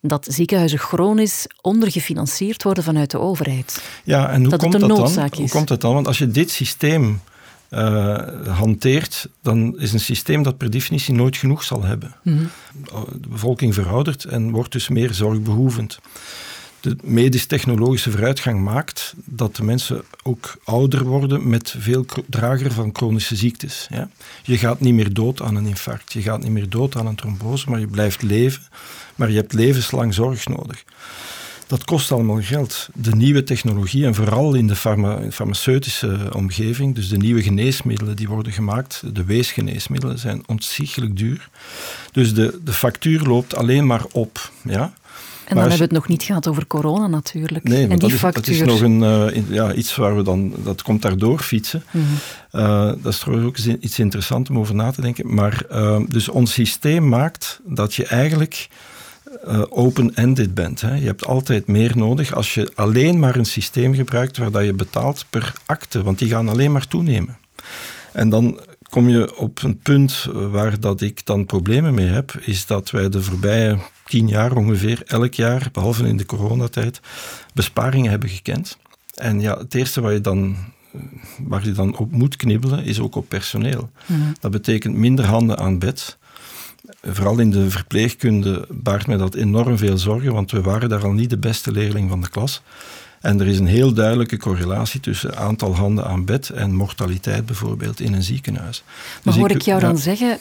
dat 0.00 0.26
ziekenhuizen 0.30 0.78
chronisch 0.78 1.46
ondergefinancierd 1.60 2.62
worden 2.62 2.84
vanuit 2.84 3.10
de 3.10 3.18
overheid. 3.18 3.82
Ja, 4.04 4.30
en 4.30 4.44
hoe 4.44 4.56
komt 4.56 4.72
dat 4.72 4.80
dan? 4.80 5.30
Hoe 5.36 5.48
komt 5.48 5.68
dat 5.68 5.80
dan? 5.80 5.94
Want 5.94 6.06
als 6.06 6.18
je 6.18 6.30
dit 6.30 6.50
systeem 6.50 7.20
uh, 7.70 8.18
hanteert, 8.46 9.28
dan 9.42 9.78
is 9.78 9.92
een 9.92 10.00
systeem 10.00 10.42
dat 10.42 10.56
per 10.56 10.70
definitie 10.70 11.14
nooit 11.14 11.36
genoeg 11.36 11.64
zal 11.64 11.84
hebben. 11.84 12.14
Mhm. 12.22 12.44
De 13.20 13.28
bevolking 13.28 13.74
veroudert 13.74 14.24
en 14.24 14.50
wordt 14.50 14.72
dus 14.72 14.88
meer 14.88 15.14
zorgbehoevend. 15.14 15.98
De 16.80 16.96
medisch-technologische 17.02 18.10
vooruitgang 18.10 18.60
maakt 18.60 19.14
dat 19.24 19.56
de 19.56 19.64
mensen 19.64 20.02
ook 20.22 20.56
ouder 20.64 21.04
worden 21.04 21.48
met 21.48 21.74
veel 21.78 22.06
drager 22.26 22.72
van 22.72 22.90
chronische 22.92 23.36
ziektes. 23.36 23.86
Ja? 23.90 24.08
Je 24.42 24.58
gaat 24.58 24.80
niet 24.80 24.94
meer 24.94 25.12
dood 25.12 25.42
aan 25.42 25.56
een 25.56 25.66
infarct, 25.66 26.12
je 26.12 26.22
gaat 26.22 26.42
niet 26.42 26.52
meer 26.52 26.68
dood 26.68 26.96
aan 26.96 27.06
een 27.06 27.14
trombose, 27.14 27.70
maar 27.70 27.80
je 27.80 27.86
blijft 27.86 28.22
leven. 28.22 28.62
Maar 29.14 29.30
je 29.30 29.36
hebt 29.36 29.52
levenslang 29.52 30.14
zorg 30.14 30.46
nodig. 30.46 30.84
Dat 31.68 31.84
kost 31.84 32.12
allemaal 32.12 32.42
geld. 32.42 32.88
De 32.94 33.16
nieuwe 33.16 33.44
technologie 33.44 34.06
en 34.06 34.14
vooral 34.14 34.54
in 34.54 34.66
de 34.66 34.76
farmaceutische 35.30 36.18
omgeving, 36.32 36.94
dus 36.94 37.08
de 37.08 37.16
nieuwe 37.16 37.42
geneesmiddelen 37.42 38.16
die 38.16 38.28
worden 38.28 38.52
gemaakt, 38.52 39.02
de 39.12 39.24
weesgeneesmiddelen, 39.24 40.18
zijn 40.18 40.42
ontzettend 40.46 41.16
duur. 41.16 41.48
Dus 42.12 42.34
de, 42.34 42.60
de 42.64 42.72
factuur 42.72 43.22
loopt 43.22 43.56
alleen 43.56 43.86
maar 43.86 44.04
op. 44.12 44.50
Ja? 44.62 44.92
En 45.44 45.54
dan 45.54 45.58
hebben 45.58 45.78
we 45.78 45.84
het 45.84 45.92
nog 45.92 46.08
niet 46.08 46.22
gehad 46.22 46.48
over 46.48 46.66
corona 46.66 47.06
natuurlijk. 47.06 47.64
Nee, 47.64 47.82
en 47.82 47.88
die 47.88 47.98
dat, 47.98 48.10
is, 48.12 48.20
dat 48.20 48.46
is 48.46 48.60
nog 48.60 48.80
een, 48.80 49.00
uh, 49.00 49.50
ja, 49.50 49.74
iets 49.74 49.96
waar 49.96 50.16
we 50.16 50.22
dan, 50.22 50.54
dat 50.64 50.82
komt 50.82 51.02
daardoor 51.02 51.38
fietsen. 51.38 51.82
Mm 51.90 52.04
uh, 52.52 52.92
dat 53.02 53.12
is 53.12 53.18
trouwens 53.18 53.48
ook 53.48 53.76
iets 53.80 53.98
interessants 53.98 54.50
om 54.50 54.58
over 54.58 54.74
na 54.74 54.90
te 54.90 55.00
denken. 55.00 55.34
Maar 55.34 55.62
uh, 55.72 56.00
dus 56.08 56.28
ons 56.28 56.52
systeem 56.52 57.08
maakt 57.08 57.60
dat 57.64 57.94
je 57.94 58.06
eigenlijk 58.06 58.68
uh, 59.48 59.62
open-ended 59.68 60.54
bent. 60.54 60.80
Hè. 60.80 60.94
Je 60.94 61.06
hebt 61.06 61.26
altijd 61.26 61.66
meer 61.66 61.96
nodig 61.96 62.34
als 62.34 62.54
je 62.54 62.70
alleen 62.74 63.18
maar 63.18 63.36
een 63.36 63.44
systeem 63.44 63.94
gebruikt 63.94 64.36
waar 64.36 64.50
dat 64.50 64.64
je 64.64 64.72
betaalt 64.72 65.24
per 65.30 65.52
akte, 65.66 66.02
want 66.02 66.18
die 66.18 66.28
gaan 66.28 66.48
alleen 66.48 66.72
maar 66.72 66.86
toenemen. 66.86 67.38
En 68.12 68.28
dan 68.28 68.60
kom 68.88 69.08
je 69.08 69.36
op 69.36 69.62
een 69.62 69.78
punt 69.78 70.26
waar 70.32 70.80
dat 70.80 71.00
ik 71.00 71.26
dan 71.26 71.46
problemen 71.46 71.94
mee 71.94 72.06
heb, 72.06 72.34
is 72.40 72.66
dat 72.66 72.90
wij 72.90 73.08
de 73.08 73.22
voorbije 73.22 73.78
tien 74.04 74.28
jaar 74.28 74.56
ongeveer 74.56 75.02
elk 75.06 75.34
jaar, 75.34 75.68
behalve 75.72 76.06
in 76.06 76.16
de 76.16 76.26
coronatijd, 76.26 77.00
besparingen 77.54 78.10
hebben 78.10 78.28
gekend. 78.28 78.78
En 79.14 79.40
ja, 79.40 79.58
het 79.58 79.74
eerste 79.74 80.00
wat 80.00 80.12
je 80.12 80.20
dan, 80.20 80.56
waar 81.38 81.64
je 81.64 81.72
dan 81.72 81.96
op 81.96 82.10
moet 82.10 82.36
knibbelen, 82.36 82.84
is 82.84 83.00
ook 83.00 83.14
op 83.14 83.28
personeel. 83.28 83.90
Mhm. 84.06 84.20
Dat 84.40 84.50
betekent 84.50 84.94
minder 84.94 85.24
handen 85.24 85.58
aan 85.58 85.78
bed 85.78 86.18
vooral 87.02 87.38
in 87.38 87.50
de 87.50 87.70
verpleegkunde 87.70 88.66
baart 88.70 89.06
mij 89.06 89.16
dat 89.16 89.34
enorm 89.34 89.78
veel 89.78 89.98
zorgen, 89.98 90.32
want 90.32 90.50
we 90.50 90.60
waren 90.60 90.88
daar 90.88 91.04
al 91.04 91.12
niet 91.12 91.30
de 91.30 91.38
beste 91.38 91.72
leerling 91.72 92.10
van 92.10 92.20
de 92.20 92.28
klas. 92.28 92.62
En 93.20 93.40
er 93.40 93.46
is 93.46 93.58
een 93.58 93.66
heel 93.66 93.92
duidelijke 93.92 94.36
correlatie 94.36 95.00
tussen 95.00 95.36
aantal 95.36 95.74
handen 95.74 96.06
aan 96.06 96.24
bed 96.24 96.50
en 96.50 96.74
mortaliteit 96.74 97.46
bijvoorbeeld 97.46 98.00
in 98.00 98.12
een 98.12 98.22
ziekenhuis. 98.22 98.82
Maar 98.86 99.34
dus 99.34 99.42
hoor 99.42 99.50
ik, 99.50 99.62
jou 99.62 99.80
dan 99.80 99.98
zeggen, 99.98 100.38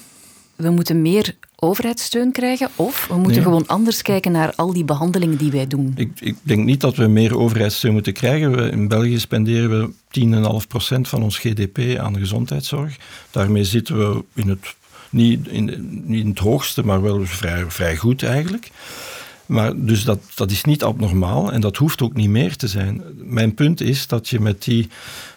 we 0.55 0.69
moeten 0.69 1.01
meer 1.01 1.35
overheidssteun 1.55 2.31
krijgen 2.31 2.69
of 2.75 3.07
we 3.07 3.15
moeten 3.15 3.41
gewoon 3.41 3.67
anders 3.67 4.01
kijken 4.01 4.31
naar 4.31 4.53
al 4.55 4.73
die 4.73 4.83
behandelingen 4.83 5.37
die 5.37 5.51
wij 5.51 5.67
doen? 5.67 5.93
Ik, 5.95 6.11
ik 6.19 6.35
denk 6.41 6.65
niet 6.65 6.81
dat 6.81 6.95
we 6.95 7.07
meer 7.07 7.37
overheidssteun 7.37 7.93
moeten 7.93 8.13
krijgen. 8.13 8.55
We, 8.55 8.69
in 8.69 8.87
België 8.87 9.19
spenderen 9.19 9.69
we 9.79 9.91
10,5% 10.95 11.01
van 11.01 11.23
ons 11.23 11.37
GDP 11.37 11.97
aan 11.99 12.17
gezondheidszorg. 12.17 12.95
Daarmee 13.31 13.63
zitten 13.63 13.97
we 13.97 14.23
in 14.33 14.49
het, 14.49 14.75
niet, 15.09 15.47
in, 15.47 16.03
niet 16.05 16.27
het 16.27 16.39
hoogste, 16.39 16.85
maar 16.85 17.01
wel 17.01 17.25
vrij, 17.25 17.65
vrij 17.67 17.97
goed 17.97 18.23
eigenlijk. 18.23 18.71
Maar 19.45 19.73
dus 19.75 20.03
dat, 20.03 20.19
dat 20.35 20.51
is 20.51 20.63
niet 20.63 20.83
abnormaal 20.83 21.51
en 21.51 21.61
dat 21.61 21.77
hoeft 21.77 22.01
ook 22.01 22.13
niet 22.13 22.29
meer 22.29 22.55
te 22.55 22.67
zijn. 22.67 23.01
Mijn 23.15 23.53
punt 23.53 23.81
is 23.81 24.07
dat 24.07 24.29
je 24.29 24.39
met 24.39 24.63
die 24.63 24.89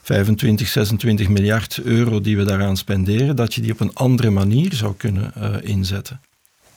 25, 0.03 0.69
26 0.69 1.29
miljard 1.29 1.81
euro 1.83 2.21
die 2.21 2.37
we 2.37 2.45
daaraan 2.45 2.77
spenderen, 2.77 3.37
dat 3.37 3.55
je 3.55 3.61
die 3.61 3.73
op 3.73 3.81
een 3.81 3.95
andere 3.95 4.31
manier 4.31 4.75
zou 4.75 4.95
kunnen 4.97 5.33
uh, 5.39 5.55
inzetten. 5.61 6.21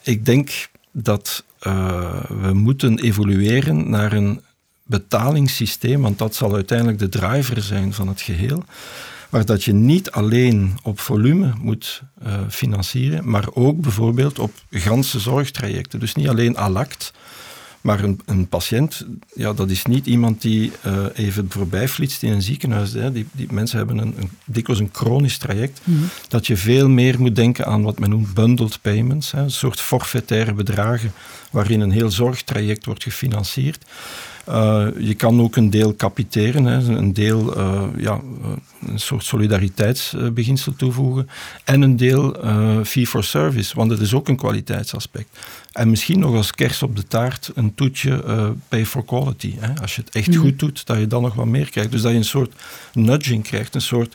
Ik 0.02 0.26
denk 0.26 0.68
dat 0.90 1.44
uh, 1.66 2.24
we 2.42 2.52
moeten 2.52 2.98
evolueren 2.98 3.90
naar 3.90 4.12
een 4.12 4.40
betalingssysteem, 4.82 6.02
want 6.02 6.18
dat 6.18 6.34
zal 6.34 6.54
uiteindelijk 6.54 6.98
de 6.98 7.08
driver 7.08 7.62
zijn 7.62 7.92
van 7.92 8.08
het 8.08 8.20
geheel 8.20 8.64
maar 9.30 9.44
dat 9.44 9.64
je 9.64 9.72
niet 9.72 10.10
alleen 10.10 10.78
op 10.82 11.00
volume 11.00 11.52
moet 11.60 12.02
uh, 12.26 12.32
financieren, 12.48 13.30
maar 13.30 13.46
ook 13.52 13.80
bijvoorbeeld 13.80 14.38
op 14.38 14.52
ganse 14.70 15.20
zorgtrajecten. 15.20 16.00
Dus 16.00 16.14
niet 16.14 16.28
alleen 16.28 16.56
alact, 16.56 17.12
maar 17.84 18.04
een, 18.04 18.20
een, 18.26 18.48
patiënt, 18.48 19.06
ja, 19.34 19.52
dat 19.52 19.70
is 19.70 19.84
niet 19.84 20.06
iemand 20.06 20.42
die 20.42 20.72
uh, 20.86 21.04
even 21.14 21.46
voorbij 21.48 21.88
flitst 21.88 22.22
in 22.22 22.32
een 22.32 22.42
ziekenhuis. 22.42 22.92
Hè. 22.92 23.12
Die, 23.12 23.26
die 23.32 23.52
mensen 23.52 23.78
hebben 23.78 23.98
een, 23.98 24.14
een, 24.18 24.30
dikwijls 24.44 24.80
een 24.80 24.88
chronisch 24.92 25.38
traject. 25.38 25.80
Mhm. 25.84 25.98
Dat 26.28 26.46
je 26.46 26.56
veel 26.56 26.88
meer 26.88 27.20
moet 27.20 27.36
denken 27.36 27.66
aan 27.66 27.82
wat 27.82 27.98
men 27.98 28.10
noemt 28.10 28.34
bundled 28.34 28.78
payments. 28.80 29.30
Hè. 29.30 29.40
Een 29.40 29.50
soort 29.50 29.80
forfaitaire 29.80 30.52
bedragen 30.52 31.12
waarin 31.50 31.80
een 31.80 31.90
heel 31.90 32.10
zorgtraject 32.10 32.84
wordt 32.84 33.02
gefinancierd. 33.02 33.84
Uh, 34.48 34.86
je 34.98 35.14
kan 35.14 35.40
ook 35.40 35.56
een 35.56 35.70
deel 35.70 35.96
capiteren, 35.96 36.64
hè, 36.64 36.96
een 36.96 37.12
deel, 37.12 37.58
uh, 37.58 37.82
ja, 37.96 38.20
een 38.86 38.98
soort 38.98 39.24
solidariteitsbeginsel 39.24 40.74
toevoegen 40.76 41.28
en 41.64 41.82
een 41.82 41.96
deel 41.96 42.36
fee 42.84 43.06
for 43.06 43.24
service, 43.24 43.76
want 43.76 43.90
dat 43.90 44.00
is 44.00 44.14
ook 44.14 44.28
een 44.28 44.36
kwaliteitsaspect. 44.36 45.38
En 45.72 45.90
misschien 45.90 46.18
nog 46.18 46.34
als 46.34 46.50
kers 46.50 46.82
op 46.82 46.96
de 46.96 47.06
taart 47.06 47.50
een 47.54 47.74
toetje 47.74 48.22
pay 48.68 48.86
for 48.86 49.04
quality. 49.04 49.54
Hè? 49.58 49.80
Als 49.80 49.94
je 49.96 50.02
het 50.02 50.14
echt 50.14 50.28
mhm. 50.28 50.38
goed 50.38 50.58
doet, 50.58 50.86
dat 50.86 50.98
je 50.98 51.06
dan 51.06 51.22
nog 51.22 51.34
wat 51.34 51.46
meer 51.46 51.70
krijgt. 51.70 51.90
Dus 51.90 52.02
dat 52.02 52.10
je 52.10 52.16
een 52.16 52.24
soort 52.24 52.54
nudging 52.92 53.42
krijgt, 53.42 53.74
een 53.74 53.80
soort 53.80 54.14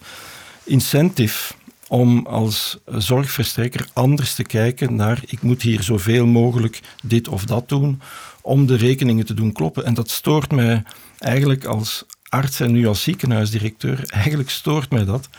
incentive 0.64 1.54
om 1.90 2.26
als 2.26 2.78
zorgverstrekker 2.86 3.88
anders 3.94 4.36
te 4.36 4.44
kijken 4.44 4.96
naar 4.96 5.22
ik 5.26 5.42
moet 5.42 5.62
hier 5.62 5.84
zoveel 5.84 6.26
mogelijk 6.26 6.82
dit 7.04 7.28
of 7.28 7.46
dat 7.46 7.70
doen 7.70 8.02
om 8.50 8.66
de 8.66 8.76
rekeningen 8.76 9.26
te 9.26 9.34
doen 9.34 9.52
kloppen. 9.52 9.86
En 9.86 9.94
dat 9.94 10.10
stoort 10.10 10.52
mij 10.52 10.84
eigenlijk 11.18 11.66
als 11.66 12.06
arts 12.30 12.60
en 12.60 12.72
nu 12.72 12.88
als 12.88 13.04
ziekenhuisdirecteur, 13.04 14.04
eigenlijk 14.24 14.50
stoort 14.50 14.90
mij 14.90 15.06
dat, 15.06 15.30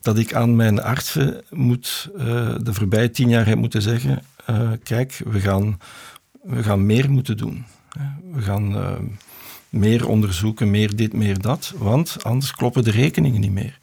dat 0.00 0.18
ik 0.18 0.34
aan 0.34 0.56
mijn 0.56 0.82
artsen 0.82 1.42
moet 1.50 2.08
uh, 2.16 2.22
de 2.62 2.74
voorbije 2.74 3.10
tien 3.10 3.28
jaar 3.28 3.46
heb 3.46 3.58
moeten 3.58 3.82
zeggen, 3.82 4.22
uh, 4.50 4.70
kijk, 4.82 5.20
we 5.24 5.40
gaan, 5.40 5.78
we 6.42 6.62
gaan 6.62 6.86
meer 6.86 7.10
moeten 7.10 7.36
doen. 7.36 7.64
We 8.32 8.42
gaan 8.42 8.76
uh, 8.76 8.92
meer 9.68 10.08
onderzoeken, 10.08 10.70
meer 10.70 10.96
dit, 10.96 11.12
meer 11.12 11.40
dat, 11.40 11.74
want 11.76 12.24
anders 12.24 12.52
kloppen 12.52 12.84
de 12.84 12.90
rekeningen 12.90 13.40
niet 13.40 13.52
meer. 13.52 13.78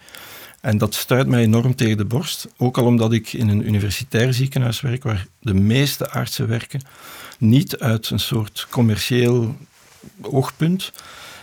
En 0.61 0.77
dat 0.77 0.93
stuit 0.93 1.27
mij 1.27 1.41
enorm 1.41 1.75
tegen 1.75 1.97
de 1.97 2.05
borst, 2.05 2.47
ook 2.57 2.77
al 2.77 2.85
omdat 2.85 3.13
ik 3.13 3.33
in 3.33 3.49
een 3.49 3.67
universitair 3.67 4.33
ziekenhuis 4.33 4.81
werk, 4.81 5.03
waar 5.03 5.27
de 5.39 5.53
meeste 5.53 6.09
artsen 6.09 6.47
werken, 6.47 6.81
niet 7.39 7.77
uit 7.77 8.09
een 8.09 8.19
soort 8.19 8.67
commercieel 8.69 9.57
oogpunt, 10.21 10.91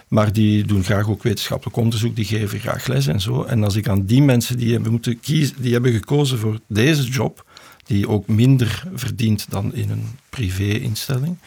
maar 0.09 0.33
die 0.33 0.65
doen 0.65 0.85
graag 0.85 1.09
ook 1.09 1.23
wetenschappelijk 1.23 1.77
onderzoek, 1.77 2.17
die 2.17 2.25
geven 2.25 2.61
graag 2.61 2.87
les 2.87 3.07
en 3.07 3.21
zo. 3.21 3.43
En 3.43 3.65
als 3.65 3.77
ik 3.77 3.89
aan 3.89 4.05
die 4.05 4.23
mensen 4.23 4.57
die 4.57 4.73
hebben, 4.73 4.91
moeten 4.91 5.21
kiezen, 5.21 5.63
die 5.63 5.73
hebben 5.73 5.93
gekozen 5.93 6.39
voor 6.39 6.59
deze 6.67 7.03
job, 7.03 7.45
die 7.85 8.09
ook 8.09 8.27
minder 8.27 8.83
verdient 8.95 9.47
dan 9.49 9.75
in 9.75 9.91
een 9.91 10.07
privé-instelling. 10.31 11.39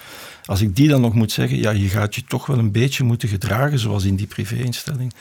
Als 0.46 0.62
ik 0.62 0.76
die 0.76 0.88
dan 0.88 1.02
nog 1.02 1.14
moet 1.14 1.32
zeggen, 1.32 1.58
ja, 1.58 1.72
je 1.72 1.88
gaat 1.88 2.16
je 2.16 2.24
toch 2.28 2.46
wel 2.46 2.58
een 2.58 2.72
beetje 2.72 3.04
moeten 3.04 3.30
gedragen 3.30 3.80
zoals 3.80 4.04
in 4.04 4.16
die 4.16 4.28
privé-instelling. 4.28 5.14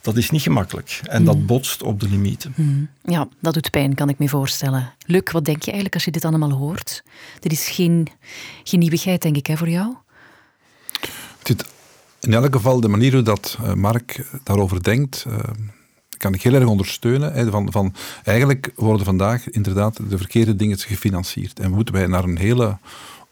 Dat 0.00 0.16
is 0.16 0.30
niet 0.30 0.42
gemakkelijk 0.42 1.00
en 1.02 1.24
dat 1.24 1.36
mm. 1.36 1.46
botst 1.46 1.82
op 1.82 2.00
de 2.00 2.08
limieten. 2.08 2.52
Mm. 2.56 2.88
Ja, 3.04 3.28
dat 3.40 3.54
doet 3.54 3.70
pijn, 3.70 3.94
kan 3.94 4.08
ik 4.08 4.18
me 4.18 4.28
voorstellen. 4.28 4.92
Luc, 5.06 5.22
wat 5.32 5.44
denk 5.44 5.58
je 5.58 5.64
eigenlijk 5.64 5.94
als 5.94 6.04
je 6.04 6.10
dit 6.10 6.24
allemaal 6.24 6.52
hoort? 6.52 7.02
Dit 7.40 7.52
is 7.52 7.68
geen, 7.68 8.08
geen 8.64 8.80
nieuwigheid, 8.80 9.22
denk 9.22 9.36
ik, 9.36 9.46
hè, 9.46 9.56
voor 9.56 9.68
jou? 9.68 9.94
Dit, 11.42 11.64
in 12.20 12.34
elk 12.34 12.54
geval 12.54 12.80
de 12.80 12.88
manier 12.88 13.12
hoe 13.12 13.22
dat 13.22 13.58
uh, 13.60 13.74
Mark 13.74 14.26
daarover 14.42 14.82
denkt, 14.82 15.24
uh, 15.28 15.38
kan 16.16 16.34
ik 16.34 16.42
heel 16.42 16.54
erg 16.54 16.66
ondersteunen. 16.66 17.32
Hè, 17.32 17.50
van, 17.50 17.72
van, 17.72 17.94
eigenlijk 18.24 18.72
worden 18.74 19.04
vandaag 19.04 19.50
inderdaad 19.50 20.10
de 20.10 20.18
verkeerde 20.18 20.56
dingen 20.56 20.78
gefinancierd. 20.78 21.60
En 21.60 21.70
moeten 21.70 21.94
wij 21.94 22.06
naar 22.06 22.24
een 22.24 22.38
hele 22.38 22.78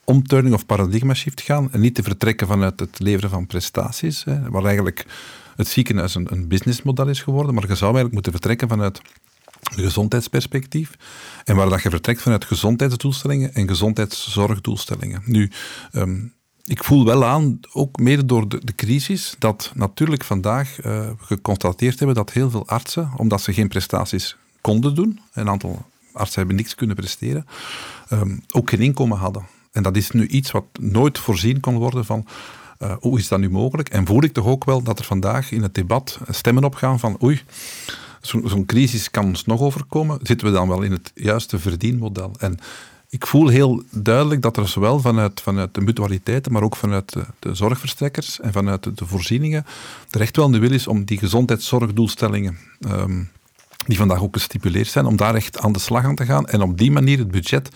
omturning 0.05 0.55
of 0.55 0.67
paradigma 0.67 1.15
shift 1.15 1.41
gaan 1.41 1.73
en 1.73 1.81
niet 1.81 1.95
te 1.95 2.03
vertrekken 2.03 2.47
vanuit 2.47 2.81
het 2.81 2.99
leveren 2.99 3.31
van 3.31 3.47
prestaties, 3.47 4.25
hè, 4.25 4.51
waar 4.51 4.65
eigenlijk 4.65 5.07
het 5.59 5.69
ziekenhuis 5.69 6.15
een, 6.15 6.27
een 6.33 6.49
businessmodel 6.49 7.09
is 7.09 7.23
geworden, 7.23 7.55
maar 7.55 7.63
je 7.63 7.75
zou 7.75 7.85
eigenlijk 7.85 8.15
moeten 8.15 8.33
vertrekken 8.33 8.69
vanuit 8.69 9.01
een 9.75 9.83
gezondheidsperspectief 9.83 10.97
en 11.45 11.57
waar 11.57 11.69
dat 11.69 11.83
je 11.83 11.91
vertrekt 11.91 12.23
vanuit 12.23 12.45
gezondheidsdoelstellingen 12.45 13.55
en 13.55 13.69
gezondheidszorgdoelstellingen. 13.69 15.23
Nu, 15.25 15.51
um, 15.93 16.35
ik 16.65 16.85
voel 16.85 17.05
wel 17.05 17.25
aan, 17.25 17.61
ook 17.73 17.99
mede 17.99 18.25
door 18.25 18.49
de, 18.49 18.65
de 18.65 18.75
crisis, 18.75 19.35
dat 19.39 19.73
natuurlijk 19.75 20.25
vandaag 20.25 20.85
uh, 20.85 21.11
geconstateerd 21.19 21.99
hebben 21.99 22.17
dat 22.17 22.33
heel 22.33 22.51
veel 22.51 22.67
artsen, 22.67 23.11
omdat 23.17 23.41
ze 23.41 23.53
geen 23.53 23.69
prestaties 23.69 24.37
konden 24.61 24.95
doen, 24.95 25.21
een 25.33 25.49
aantal 25.49 25.87
artsen 26.13 26.39
hebben 26.39 26.57
niks 26.57 26.75
kunnen 26.75 26.97
presteren, 26.97 27.47
um, 28.11 28.43
ook 28.51 28.71
geen 28.71 28.81
inkomen 28.81 29.19
hadden. 29.19 29.47
En 29.73 29.83
dat 29.83 29.97
is 29.97 30.11
nu 30.11 30.27
iets 30.27 30.51
wat 30.51 30.65
nooit 30.81 31.19
voorzien 31.19 31.61
kon 31.61 31.77
worden 31.77 32.05
van 32.05 32.27
uh, 32.79 32.93
hoe 33.01 33.19
is 33.19 33.29
dat 33.29 33.39
nu 33.39 33.51
mogelijk? 33.51 33.89
En 33.89 34.07
voel 34.07 34.23
ik 34.23 34.33
toch 34.33 34.47
ook 34.47 34.65
wel 34.65 34.83
dat 34.83 34.99
er 34.99 35.05
vandaag 35.05 35.51
in 35.51 35.63
het 35.63 35.75
debat 35.75 36.19
stemmen 36.29 36.65
opgaan 36.65 36.99
van 36.99 37.19
oei, 37.23 37.43
zo'n 38.21 38.49
zo 38.49 38.65
crisis 38.67 39.11
kan 39.11 39.25
ons 39.25 39.45
nog 39.45 39.61
overkomen. 39.61 40.19
Zitten 40.23 40.47
we 40.47 40.53
dan 40.53 40.69
wel 40.69 40.83
in 40.83 40.93
het 40.93 41.13
juiste 41.15 41.59
verdienmodel? 41.59 42.33
En 42.39 42.59
ik 43.11 43.27
voel 43.27 43.49
heel 43.49 43.83
duidelijk 43.91 44.43
dat 44.43 44.57
er 44.57 44.69
zowel 44.69 45.01
vanuit, 45.01 45.41
vanuit 45.41 45.75
de 45.75 45.81
mutualiteiten, 45.81 46.53
maar 46.53 46.63
ook 46.63 46.77
vanuit 46.77 47.17
de, 47.39 47.55
zorgverstrekkers 47.55 48.41
en 48.41 48.53
vanuit 48.53 48.99
de, 48.99 49.07
voorzieningen 49.07 49.67
er 50.11 50.21
echt 50.21 50.37
wel 50.37 50.51
de 50.51 50.59
wil 50.59 50.73
is 50.73 50.87
om 50.87 51.05
die 51.05 51.19
gezondheidszorgdoelstellingen, 51.19 52.59
um, 52.89 53.31
die 53.87 53.97
vandaag 53.97 54.23
ook 54.23 54.35
gestipuleerd 54.35 54.89
zijn, 54.89 55.07
om 55.07 55.17
daar 55.17 55.35
echt 55.35 55.59
aan 55.59 55.73
de 55.73 55.79
slag 55.79 56.05
aan 56.05 56.15
te 56.15 56.25
gaan 56.25 56.47
en 56.47 56.63
op 56.63 56.79
die 56.79 56.91
manier 56.91 57.19
het 57.19 57.31
budget 57.31 57.69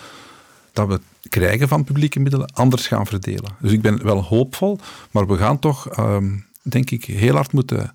dat 0.73 0.89
we 0.89 1.01
krijgen 1.29 1.69
van 1.69 1.85
publieke 1.85 2.21
middelen 2.21 2.53
anders 2.53 2.87
gaan 2.87 3.07
verdelen. 3.07 3.57
Dus 3.61 3.73
ik 3.73 3.83
ben 3.83 4.05
wel 4.05 4.23
hoopvol, 4.23 4.79
maar 5.11 5.27
we 5.27 5.37
gaan 5.37 5.59
toch, 5.59 5.99
um, 5.99 6.47
denk 6.63 6.91
ik, 6.91 7.05
heel 7.05 7.35
hard 7.35 7.53
moeten 7.53 7.93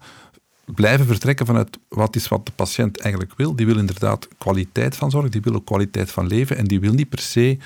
blijven 0.66 1.06
vertrekken 1.06 1.46
vanuit 1.46 1.78
wat 1.88 2.16
is 2.16 2.28
wat 2.28 2.46
de 2.46 2.52
patiënt 2.52 3.00
eigenlijk 3.00 3.34
wil. 3.38 3.56
Die 3.56 3.66
wil 3.66 3.78
inderdaad 3.78 4.28
kwaliteit 4.38 4.96
van 4.96 5.12
zorg, 5.12 5.30
die 5.30 5.42
wil 5.42 5.56
ook 5.56 5.66
kwaliteit 5.66 6.12
van 6.12 6.28
leven 6.28 6.58
en 6.58 6.66
die 6.66 6.80
wil 6.80 6.94
niet 6.94 7.10
per 7.10 7.20
se 7.20 7.58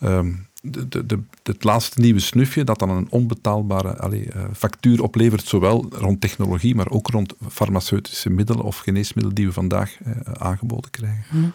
um, 0.00 0.46
de, 0.70 0.88
de, 0.88 1.06
de, 1.06 1.20
het 1.42 1.64
laatste 1.64 2.00
nieuwe 2.00 2.20
snufje 2.20 2.64
dat 2.64 2.78
dan 2.78 2.90
een 2.90 3.06
onbetaalbare 3.10 4.10
uh, 4.10 4.44
factuur 4.56 5.02
oplevert, 5.02 5.46
zowel 5.46 5.86
rond 5.90 6.20
technologie, 6.20 6.74
maar 6.74 6.90
ook 6.90 7.08
rond 7.08 7.34
farmaceutische 7.48 8.30
middelen 8.30 8.64
of 8.64 8.78
geneesmiddelen 8.78 9.34
die 9.34 9.46
we 9.46 9.52
vandaag 9.52 9.96
uh, 10.06 10.14
aangeboden 10.32 10.90
krijgen. 10.90 11.24
Hm. 11.28 11.48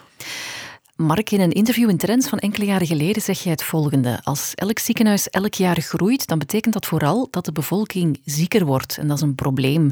Mark, 1.00 1.32
in 1.32 1.40
een 1.40 1.52
interview 1.52 1.90
in 1.90 1.98
Trends 1.98 2.28
van 2.28 2.40
enkele 2.40 2.66
jaren 2.66 2.88
geleden 2.88 3.22
zeg 3.22 3.40
jij 3.40 3.52
het 3.52 3.64
volgende. 3.64 4.20
Als 4.24 4.56
elk 4.56 4.80
ziekenhuis 4.80 5.30
elk 5.30 5.54
jaar 5.54 5.82
groeit, 5.82 6.28
dan 6.28 6.40
betekent 6.40 6.74
dat 6.74 6.86
vooral 6.86 7.28
dat 7.32 7.46
de 7.46 7.52
bevolking 7.52 8.22
zieker 8.26 8.66
wordt. 8.66 8.98
En 8.98 9.08
dat 9.08 9.18
is 9.18 9.24
een 9.24 9.36
probleem. 9.36 9.92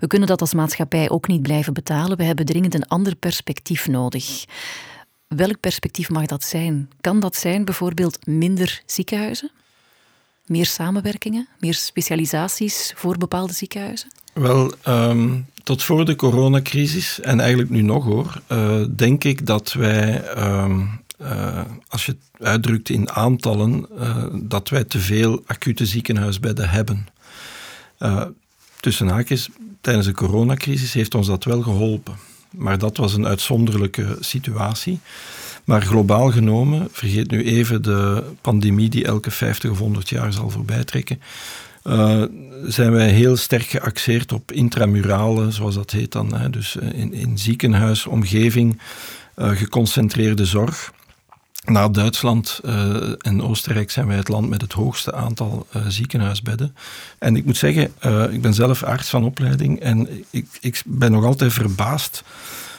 We 0.00 0.06
kunnen 0.06 0.28
dat 0.28 0.40
als 0.40 0.54
maatschappij 0.54 1.10
ook 1.10 1.28
niet 1.28 1.42
blijven 1.42 1.72
betalen. 1.72 2.16
We 2.16 2.24
hebben 2.24 2.46
dringend 2.46 2.74
een 2.74 2.88
ander 2.88 3.16
perspectief 3.16 3.88
nodig. 3.88 4.44
Welk 5.28 5.60
perspectief 5.60 6.08
mag 6.08 6.26
dat 6.26 6.44
zijn? 6.44 6.90
Kan 7.00 7.20
dat 7.20 7.36
zijn 7.36 7.64
bijvoorbeeld 7.64 8.26
minder 8.26 8.82
ziekenhuizen? 8.86 9.50
Meer 10.46 10.66
samenwerkingen, 10.66 11.48
meer 11.58 11.74
specialisaties 11.74 12.92
voor 12.96 13.18
bepaalde 13.18 13.52
ziekenhuizen? 13.52 14.08
Wel, 14.32 14.72
um, 14.88 15.46
tot 15.68 15.82
voor 15.82 16.04
de 16.04 16.16
coronacrisis, 16.16 17.20
en 17.20 17.40
eigenlijk 17.40 17.70
nu 17.70 17.82
nog 17.82 18.04
hoor, 18.04 18.40
uh, 18.52 18.80
denk 18.96 19.24
ik 19.24 19.46
dat 19.46 19.72
wij, 19.72 20.36
um, 20.38 21.00
uh, 21.22 21.60
als 21.88 22.06
je 22.06 22.12
het 22.12 22.46
uitdrukt 22.46 22.88
in 22.88 23.10
aantallen, 23.10 23.86
uh, 23.98 24.24
dat 24.32 24.68
wij 24.68 24.84
te 24.84 24.98
veel 24.98 25.42
acute 25.46 25.86
ziekenhuisbedden 25.86 26.68
hebben. 26.68 27.06
tussen 28.80 29.08
haakjes, 29.08 29.48
tijdens 29.80 30.06
de 30.06 30.12
coronacrisis 30.12 30.92
heeft 30.92 31.14
ons 31.14 31.26
dat 31.26 31.44
wel 31.44 31.62
geholpen. 31.62 32.16
Maar 32.50 32.78
dat 32.78 32.96
was 32.96 33.14
een 33.14 33.26
uitzonderlijke 33.26 34.16
situatie. 34.20 35.00
Maar 35.64 35.82
globaal 35.82 36.30
genomen, 36.30 36.88
vergeet 36.92 37.30
nu 37.30 37.44
even 37.44 37.82
de 37.82 38.24
pandemie 38.40 38.88
die 38.88 39.04
elke 39.04 39.30
50 39.30 39.70
of 39.70 39.78
100 39.78 40.08
jaar 40.08 40.32
zal 40.32 40.50
voorbijtrekken, 40.50 41.20
uh, 41.88 42.22
zijn 42.66 42.92
wij 42.92 43.08
heel 43.08 43.36
sterk 43.36 43.66
geaxeerd 43.66 44.32
op 44.32 44.52
intramurale, 44.52 45.50
zoals 45.50 45.74
dat 45.74 45.90
heet 45.90 46.12
dan. 46.12 46.34
Hè, 46.34 46.50
dus 46.50 46.76
in, 46.76 47.12
in 47.12 47.38
ziekenhuisomgeving 47.38 48.80
uh, 49.36 49.50
geconcentreerde 49.50 50.44
zorg. 50.44 50.92
Na 51.64 51.88
Duitsland 51.88 52.60
en 53.18 53.42
Oostenrijk 53.42 53.90
zijn 53.90 54.06
wij 54.06 54.16
het 54.16 54.28
land 54.28 54.48
met 54.48 54.60
het 54.60 54.72
hoogste 54.72 55.14
aantal 55.14 55.66
ziekenhuisbedden. 55.88 56.76
En 57.18 57.36
ik 57.36 57.44
moet 57.44 57.56
zeggen, 57.56 57.92
ik 58.30 58.42
ben 58.42 58.54
zelf 58.54 58.82
arts 58.82 59.08
van 59.08 59.24
opleiding 59.24 59.80
en 59.80 60.24
ik, 60.30 60.46
ik 60.60 60.82
ben 60.86 61.12
nog 61.12 61.24
altijd 61.24 61.52
verbaasd 61.52 62.22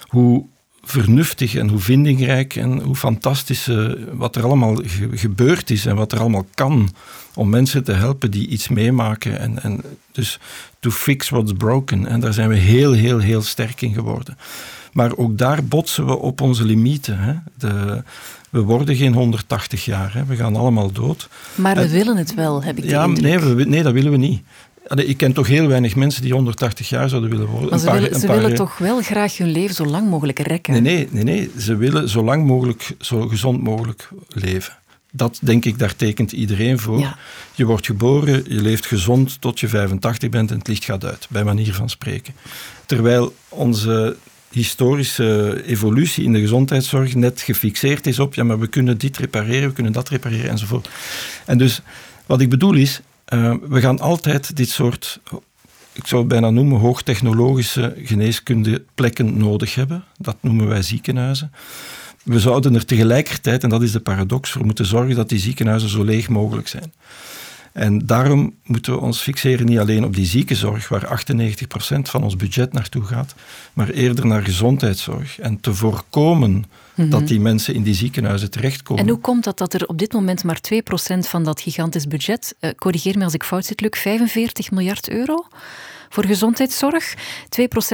hoe 0.07 0.45
vernuftig 0.89 1.55
en 1.55 1.69
hoe 1.69 1.79
vindingrijk 1.79 2.55
en 2.55 2.81
hoe 2.81 2.95
fantastisch 2.95 3.69
wat 4.11 4.35
er 4.35 4.43
allemaal 4.43 4.75
ge 4.75 5.09
gebeurd 5.11 5.69
is 5.69 5.85
en 5.85 5.95
wat 5.95 6.11
er 6.11 6.19
allemaal 6.19 6.45
kan 6.53 6.89
om 7.33 7.49
mensen 7.49 7.83
te 7.83 7.91
helpen 7.91 8.31
die 8.31 8.47
iets 8.47 8.67
meemaken. 8.67 9.39
En, 9.39 9.63
en 9.63 9.81
dus 10.11 10.39
to 10.79 10.89
fix 10.89 11.29
what's 11.29 11.53
broken. 11.57 12.07
En 12.07 12.19
daar 12.19 12.33
zijn 12.33 12.49
we 12.49 12.55
heel, 12.55 12.91
heel, 12.91 13.19
heel 13.19 13.41
sterk 13.41 13.81
in 13.81 13.93
geworden. 13.93 14.37
Maar 14.93 15.17
ook 15.17 15.37
daar 15.37 15.63
botsen 15.63 16.05
we 16.05 16.17
op 16.17 16.41
onze 16.41 16.65
limieten. 16.65 17.19
Hè. 17.19 17.33
De, 17.57 18.03
we 18.49 18.61
worden 18.61 18.95
geen 18.95 19.13
180 19.13 19.85
jaar, 19.85 20.13
hè. 20.13 20.25
we 20.25 20.35
gaan 20.35 20.55
allemaal 20.55 20.91
dood. 20.91 21.29
Maar 21.55 21.75
we 21.75 21.89
willen 21.89 22.17
het 22.17 22.33
wel, 22.33 22.63
heb 22.63 22.77
ik 22.77 22.83
de 22.83 22.89
ja, 22.89 23.03
indruk. 23.03 23.23
Nee, 23.23 23.55
we, 23.55 23.63
nee, 23.63 23.83
dat 23.83 23.93
willen 23.93 24.11
we 24.11 24.17
niet. 24.17 24.41
Ik 24.95 25.17
ken 25.17 25.33
toch 25.33 25.47
heel 25.47 25.67
weinig 25.67 25.95
mensen 25.95 26.21
die 26.21 26.33
180 26.33 26.89
jaar 26.89 27.09
zouden 27.09 27.29
willen 27.29 27.47
worden. 27.47 27.69
Maar 27.69 27.79
ze, 27.79 27.85
paar, 27.85 28.01
willen, 28.01 28.19
ze 28.19 28.27
willen 28.27 28.55
toch 28.55 28.77
wel 28.77 29.01
graag 29.01 29.37
hun 29.37 29.51
leven 29.51 29.75
zo 29.75 29.85
lang 29.85 30.09
mogelijk 30.09 30.39
rekken? 30.39 30.73
Nee, 30.73 30.81
nee, 30.81 31.07
nee, 31.11 31.23
nee. 31.23 31.51
ze 31.57 31.75
willen 31.75 32.09
zo 32.09 32.23
lang 32.23 32.45
mogelijk, 32.45 32.95
zo 32.99 33.27
gezond 33.27 33.63
mogelijk 33.63 34.09
leven. 34.27 34.77
Dat 35.11 35.39
denk 35.41 35.65
ik, 35.65 35.79
daar 35.79 35.95
tekent 35.95 36.31
iedereen 36.31 36.79
voor. 36.79 36.99
Ja. 36.99 37.17
Je 37.55 37.65
wordt 37.65 37.85
geboren, 37.85 38.43
je 38.47 38.61
leeft 38.61 38.85
gezond 38.85 39.41
tot 39.41 39.59
je 39.59 39.67
85 39.67 40.29
bent 40.29 40.51
en 40.51 40.57
het 40.57 40.67
licht 40.67 40.85
gaat 40.85 41.05
uit, 41.05 41.27
bij 41.29 41.43
manier 41.43 41.73
van 41.73 41.89
spreken. 41.89 42.33
Terwijl 42.85 43.35
onze 43.49 44.15
historische 44.51 45.61
evolutie 45.65 46.23
in 46.23 46.33
de 46.33 46.39
gezondheidszorg 46.39 47.15
net 47.15 47.41
gefixeerd 47.41 48.07
is 48.07 48.19
op, 48.19 48.33
ja, 48.33 48.43
maar 48.43 48.59
we 48.59 48.67
kunnen 48.67 48.97
dit 48.97 49.17
repareren, 49.17 49.67
we 49.67 49.73
kunnen 49.73 49.91
dat 49.91 50.09
repareren 50.09 50.49
enzovoort. 50.49 50.89
En 51.45 51.57
dus, 51.57 51.81
wat 52.25 52.41
ik 52.41 52.49
bedoel 52.49 52.73
is, 52.73 53.01
uh, 53.33 53.53
we 53.69 53.81
gaan 53.81 53.99
altijd 53.99 54.55
dit 54.55 54.69
soort, 54.69 55.19
ik 55.91 56.07
zou 56.07 56.21
het 56.21 56.29
bijna 56.29 56.49
noemen, 56.49 56.79
hoogtechnologische 56.79 57.93
geneeskundeplekken 58.03 59.37
nodig 59.37 59.75
hebben. 59.75 60.03
Dat 60.17 60.37
noemen 60.41 60.67
wij 60.67 60.81
ziekenhuizen. 60.81 61.51
We 62.23 62.39
zouden 62.39 62.75
er 62.75 62.85
tegelijkertijd, 62.85 63.63
en 63.63 63.69
dat 63.69 63.81
is 63.81 63.91
de 63.91 63.99
paradox, 63.99 64.51
voor 64.51 64.65
moeten 64.65 64.85
zorgen 64.85 65.15
dat 65.15 65.29
die 65.29 65.39
ziekenhuizen 65.39 65.89
zo 65.89 66.03
leeg 66.03 66.29
mogelijk 66.29 66.67
zijn. 66.67 66.93
En 67.73 68.05
daarom 68.05 68.53
moeten 68.63 68.93
we 68.93 68.99
ons 68.99 69.21
fixeren 69.21 69.65
niet 69.65 69.79
alleen 69.79 70.03
op 70.03 70.15
die 70.15 70.25
ziekenzorg, 70.25 70.87
waar 70.87 71.21
98% 71.25 71.99
van 72.01 72.23
ons 72.23 72.35
budget 72.35 72.73
naartoe 72.73 73.03
gaat, 73.03 73.35
maar 73.73 73.89
eerder 73.89 74.25
naar 74.25 74.43
gezondheidszorg. 74.43 75.39
En 75.39 75.59
te 75.59 75.73
voorkomen 75.73 76.51
mm 76.51 76.65
-hmm. 76.95 77.09
dat 77.09 77.27
die 77.27 77.39
mensen 77.39 77.73
in 77.73 77.83
die 77.83 77.93
ziekenhuizen 77.93 78.51
terechtkomen. 78.51 79.03
En 79.03 79.09
hoe 79.09 79.19
komt 79.19 79.43
dat 79.43 79.57
dat 79.57 79.73
er 79.73 79.85
op 79.85 79.97
dit 79.97 80.13
moment 80.13 80.43
maar 80.43 80.59
2% 81.15 81.19
van 81.19 81.43
dat 81.43 81.61
gigantisch 81.61 82.07
budget, 82.07 82.55
uh, 82.59 82.71
corrigeer 82.71 83.17
me 83.17 83.23
als 83.23 83.33
ik 83.33 83.43
fout 83.43 83.65
zit, 83.65 83.81
Luc, 83.81 83.99
45 83.99 84.71
miljard 84.71 85.09
euro 85.09 85.45
voor 86.09 86.25
gezondheidszorg? 86.25 87.15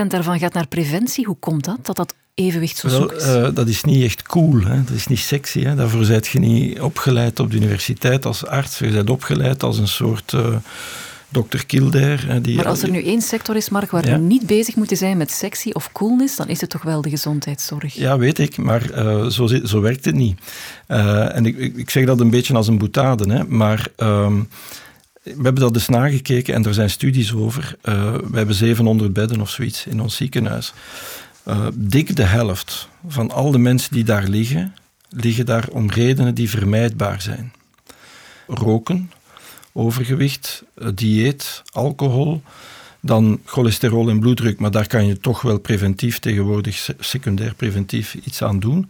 2% 0.03 0.07
daarvan 0.07 0.39
gaat 0.39 0.53
naar 0.53 0.67
preventie. 0.67 1.25
Hoe 1.25 1.37
komt 1.39 1.63
dat? 1.63 1.85
Dat 1.85 1.95
dat 1.95 2.15
is? 2.35 3.27
Uh, 3.27 3.47
dat 3.53 3.67
is 3.67 3.83
niet 3.83 4.03
echt 4.03 4.21
cool, 4.21 4.61
hè? 4.61 4.83
dat 4.83 4.95
is 4.95 5.07
niet 5.07 5.19
sexy. 5.19 5.63
Hè? 5.63 5.75
Daarvoor 5.75 6.03
zijt 6.03 6.27
je 6.27 6.39
niet 6.39 6.79
opgeleid 6.79 7.39
op 7.39 7.51
de 7.51 7.57
universiteit 7.57 8.25
als 8.25 8.45
arts. 8.45 8.79
Je 8.79 8.89
bent 8.89 9.09
opgeleid 9.09 9.63
als 9.63 9.77
een 9.77 9.87
soort 9.87 10.31
uh, 10.31 10.55
dokter 11.29 11.65
Kildare. 11.65 12.41
Die, 12.41 12.55
maar 12.55 12.67
als 12.67 12.81
er 12.81 12.89
nu 12.89 13.03
één 13.03 13.21
sector 13.21 13.55
is, 13.55 13.69
Mark, 13.69 13.91
waar 13.91 14.05
ja. 14.05 14.11
we 14.11 14.17
niet 14.17 14.45
bezig 14.45 14.75
moeten 14.75 14.97
zijn 14.97 15.17
met 15.17 15.31
sexy 15.31 15.69
of 15.71 15.91
coolness, 15.91 16.35
dan 16.35 16.47
is 16.47 16.61
het 16.61 16.69
toch 16.69 16.81
wel 16.81 17.01
de 17.01 17.09
gezondheidszorg? 17.09 17.93
Ja, 17.93 18.17
weet 18.17 18.39
ik, 18.39 18.57
maar 18.57 18.91
uh, 18.91 19.25
zo, 19.25 19.47
zo 19.63 19.81
werkt 19.81 20.05
het 20.05 20.15
niet. 20.15 20.39
en 20.87 21.45
ik, 21.45 21.57
ik 21.57 21.89
zeg 21.89 22.05
dat 22.05 22.19
een 22.19 22.29
beetje 22.29 22.53
als 22.53 22.67
een 22.67 22.77
boetade, 22.77 23.33
hè? 23.33 23.43
maar... 23.43 23.87
Um, 23.97 24.47
we 25.25 25.43
hebben 25.43 25.61
dat 25.61 25.75
eens 25.75 25.87
nagekeken 25.87 26.53
en 26.53 26.65
er 26.65 26.73
zijn 26.73 26.89
studies 26.89 27.33
over. 27.33 27.75
Uh, 27.83 28.13
we 28.13 28.37
hebben 28.37 28.55
700 28.55 29.13
bedden 29.13 29.41
of 29.41 29.49
zoiets 29.49 29.85
in 29.85 30.01
ons 30.01 30.15
ziekenhuis. 30.15 30.73
Uh, 31.47 31.67
dik 31.73 32.15
de 32.15 32.23
helft 32.23 32.87
van 33.07 33.31
al 33.31 33.51
de 33.51 33.57
mensen 33.57 33.93
die 33.93 34.03
daar 34.03 34.27
liggen, 34.27 34.75
liggen 35.09 35.45
daar 35.45 35.67
om 35.71 35.89
redenen 35.89 36.35
die 36.35 36.49
vermijdbaar 36.49 37.21
zijn. 37.21 37.53
Roken, 38.47 39.11
overgewicht, 39.73 40.63
dieet, 40.93 41.61
alcohol, 41.71 42.41
dan 42.99 43.39
cholesterol 43.45 44.09
en 44.09 44.19
bloeddruk, 44.19 44.59
maar 44.59 44.71
daar 44.71 44.87
kan 44.87 45.05
je 45.05 45.19
toch 45.19 45.41
wel 45.41 45.59
preventief 45.59 46.19
tegenwoordig, 46.19 46.89
secundair 46.99 47.53
preventief 47.53 48.15
iets 48.23 48.43
aan 48.43 48.59
doen. 48.59 48.89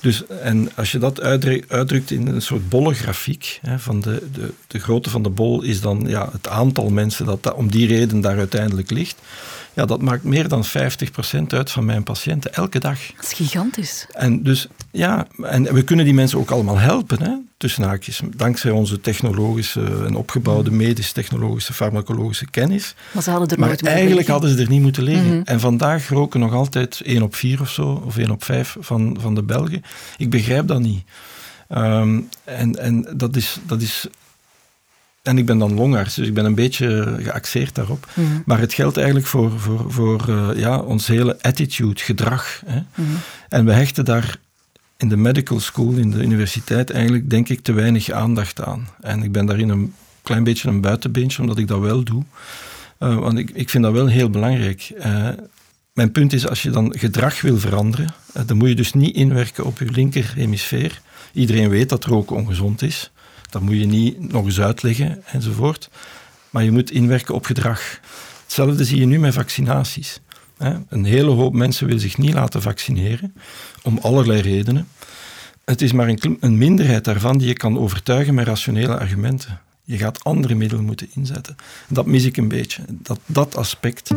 Dus, 0.00 0.26
en 0.26 0.70
als 0.74 0.92
je 0.92 0.98
dat 0.98 1.20
uitdrukt 1.68 2.10
in 2.10 2.26
een 2.26 2.42
soort 2.42 2.68
bollengrafiek, 2.68 3.58
hè, 3.62 3.78
van 3.78 4.00
de, 4.00 4.28
de, 4.32 4.52
de 4.66 4.78
grootte 4.78 5.10
van 5.10 5.22
de 5.22 5.28
bol 5.28 5.62
is 5.62 5.80
dan 5.80 6.04
ja, 6.06 6.28
het 6.32 6.48
aantal 6.48 6.90
mensen 6.90 7.26
dat 7.26 7.54
om 7.54 7.70
die 7.70 7.86
reden 7.86 8.20
daar 8.20 8.38
uiteindelijk 8.38 8.90
ligt. 8.90 9.16
Ja, 9.74 9.84
dat 9.84 10.02
maakt 10.02 10.24
meer 10.24 10.48
dan 10.48 10.64
50% 10.64 10.68
uit 11.48 11.70
van 11.70 11.84
mijn 11.84 12.02
patiënten 12.02 12.54
elke 12.54 12.78
dag. 12.78 12.98
Dat 13.16 13.24
is 13.24 13.32
gigantisch. 13.32 14.06
En 14.12 14.42
dus 14.42 14.68
ja, 14.90 15.26
en 15.42 15.74
we 15.74 15.82
kunnen 15.82 16.04
die 16.04 16.14
mensen 16.14 16.38
ook 16.38 16.50
allemaal 16.50 16.78
helpen, 16.78 17.22
hè, 17.22 17.30
tussen 17.56 17.82
haakjes, 17.82 18.20
dankzij 18.36 18.70
onze 18.70 19.00
technologische 19.00 20.04
en 20.06 20.14
opgebouwde 20.14 20.70
medisch-technologische, 20.70 21.72
farmacologische 21.72 22.50
kennis. 22.50 22.94
Maar 23.12 23.22
ze 23.22 23.30
hadden 23.30 23.48
er 23.48 23.58
maar 23.58 23.68
nooit 23.68 23.82
eigenlijk 23.82 24.16
liggen. 24.16 24.32
hadden 24.32 24.50
ze 24.50 24.62
er 24.62 24.70
niet 24.70 24.82
moeten 24.82 25.02
liggen. 25.02 25.24
Mm 25.24 25.30
-hmm. 25.30 25.42
En 25.44 25.60
vandaag 25.60 26.08
roken 26.08 26.40
nog 26.40 26.52
altijd 26.52 27.00
1 27.04 27.22
op 27.22 27.34
4 27.34 27.60
of 27.60 27.70
zo, 27.70 28.02
of 28.06 28.16
1 28.16 28.30
op 28.30 28.44
5 28.44 28.76
van, 28.80 29.16
van 29.20 29.34
de 29.34 29.42
Belgen. 29.42 29.82
Ik 30.16 30.30
begrijp 30.30 30.66
dat 30.66 30.80
niet. 30.80 31.04
Um, 31.68 32.28
en 32.44 32.78
en 32.78 33.06
dat, 33.16 33.36
is, 33.36 33.58
dat 33.66 33.82
is 33.82 34.06
en 35.24 35.38
ik 35.38 35.46
ben 35.46 35.58
dan 35.58 35.74
longarts, 35.74 36.14
dus 36.14 36.26
ik 36.26 36.34
ben 36.34 36.44
een 36.44 36.54
beetje 36.54 37.16
geaxeerd 37.18 37.74
daarop. 37.74 38.08
Mm 38.14 38.24
-hmm. 38.24 38.42
Maar 38.46 38.58
het 38.58 38.74
geldt 38.74 38.96
eigenlijk 38.96 39.26
voor, 39.26 39.60
voor, 39.60 39.92
voor 39.92 40.24
uh, 40.28 40.48
ja, 40.54 40.78
ons 40.78 41.06
hele 41.06 41.42
attitude, 41.42 42.00
gedrag. 42.00 42.62
Hè. 42.66 42.76
Mm 42.76 42.84
-hmm. 42.94 43.16
En 43.48 43.64
we 43.64 43.72
hechten 43.72 44.04
daar 44.04 44.38
in 44.96 45.08
de 45.08 45.16
medical 45.16 45.60
school, 45.60 45.92
in 45.92 46.10
de 46.10 46.22
universiteit, 46.22 46.90
eigenlijk 46.90 47.30
denk 47.30 47.48
ik 47.48 47.60
te 47.60 47.72
weinig 47.72 48.10
aandacht 48.10 48.62
aan. 48.62 48.88
En 49.00 49.22
ik 49.22 49.32
ben 49.32 49.46
daarin 49.46 49.68
een 49.68 49.94
klein 50.22 50.44
beetje 50.44 50.68
een 50.68 50.80
buitenbeentje, 50.80 51.40
omdat 51.40 51.58
ik 51.58 51.68
dat 51.68 51.80
wel 51.80 52.02
doe. 52.02 52.22
Uh, 53.00 53.18
want 53.18 53.38
ik, 53.38 53.50
ik 53.50 53.70
vind 53.70 53.84
dat 53.84 53.92
wel 53.92 54.06
heel 54.06 54.30
belangrijk. 54.30 54.92
Uh, 54.98 55.28
mijn 55.92 56.12
punt 56.12 56.32
is, 56.32 56.48
als 56.48 56.62
je 56.62 56.70
dan 56.70 56.94
gedrag 56.98 57.40
wil 57.40 57.58
veranderen, 57.58 58.14
dan 58.46 58.56
moet 58.56 58.68
je 58.68 58.74
dus 58.74 58.92
niet 58.92 59.14
inwerken 59.14 59.64
op 59.64 59.78
je 59.78 59.90
linker 59.90 60.32
hemisfeer. 60.34 61.00
Iedereen 61.32 61.68
weet 61.68 61.88
dat 61.88 62.04
roken 62.04 62.36
ongezond 62.36 62.82
is. 62.82 63.10
Dat 63.54 63.62
moet 63.62 63.78
je 63.78 63.86
niet 63.86 64.32
nog 64.32 64.44
eens 64.44 64.60
uitleggen 64.60 65.24
enzovoort. 65.26 65.90
Maar 66.50 66.64
je 66.64 66.70
moet 66.70 66.90
inwerken 66.90 67.34
op 67.34 67.44
gedrag. 67.44 68.00
Hetzelfde 68.42 68.84
zie 68.84 68.98
je 68.98 69.06
nu 69.06 69.18
met 69.18 69.34
vaccinaties. 69.34 70.20
Een 70.88 71.04
hele 71.04 71.30
hoop 71.30 71.52
mensen 71.52 71.86
wil 71.86 71.98
zich 71.98 72.18
niet 72.18 72.34
laten 72.34 72.62
vaccineren, 72.62 73.34
om 73.82 73.98
allerlei 73.98 74.40
redenen. 74.40 74.88
Het 75.64 75.82
is 75.82 75.92
maar 75.92 76.08
een, 76.08 76.36
een 76.40 76.58
minderheid 76.58 77.04
daarvan 77.04 77.38
die 77.38 77.48
je 77.48 77.54
kan 77.54 77.78
overtuigen 77.78 78.34
met 78.34 78.46
rationele 78.46 78.98
argumenten. 78.98 79.60
Je 79.84 79.96
gaat 79.96 80.24
andere 80.24 80.54
middelen 80.54 80.84
moeten 80.84 81.08
inzetten. 81.14 81.56
Dat 81.88 82.06
mis 82.06 82.24
ik 82.24 82.36
een 82.36 82.48
beetje, 82.48 82.82
dat, 82.88 83.18
dat 83.26 83.56
aspect. 83.56 84.10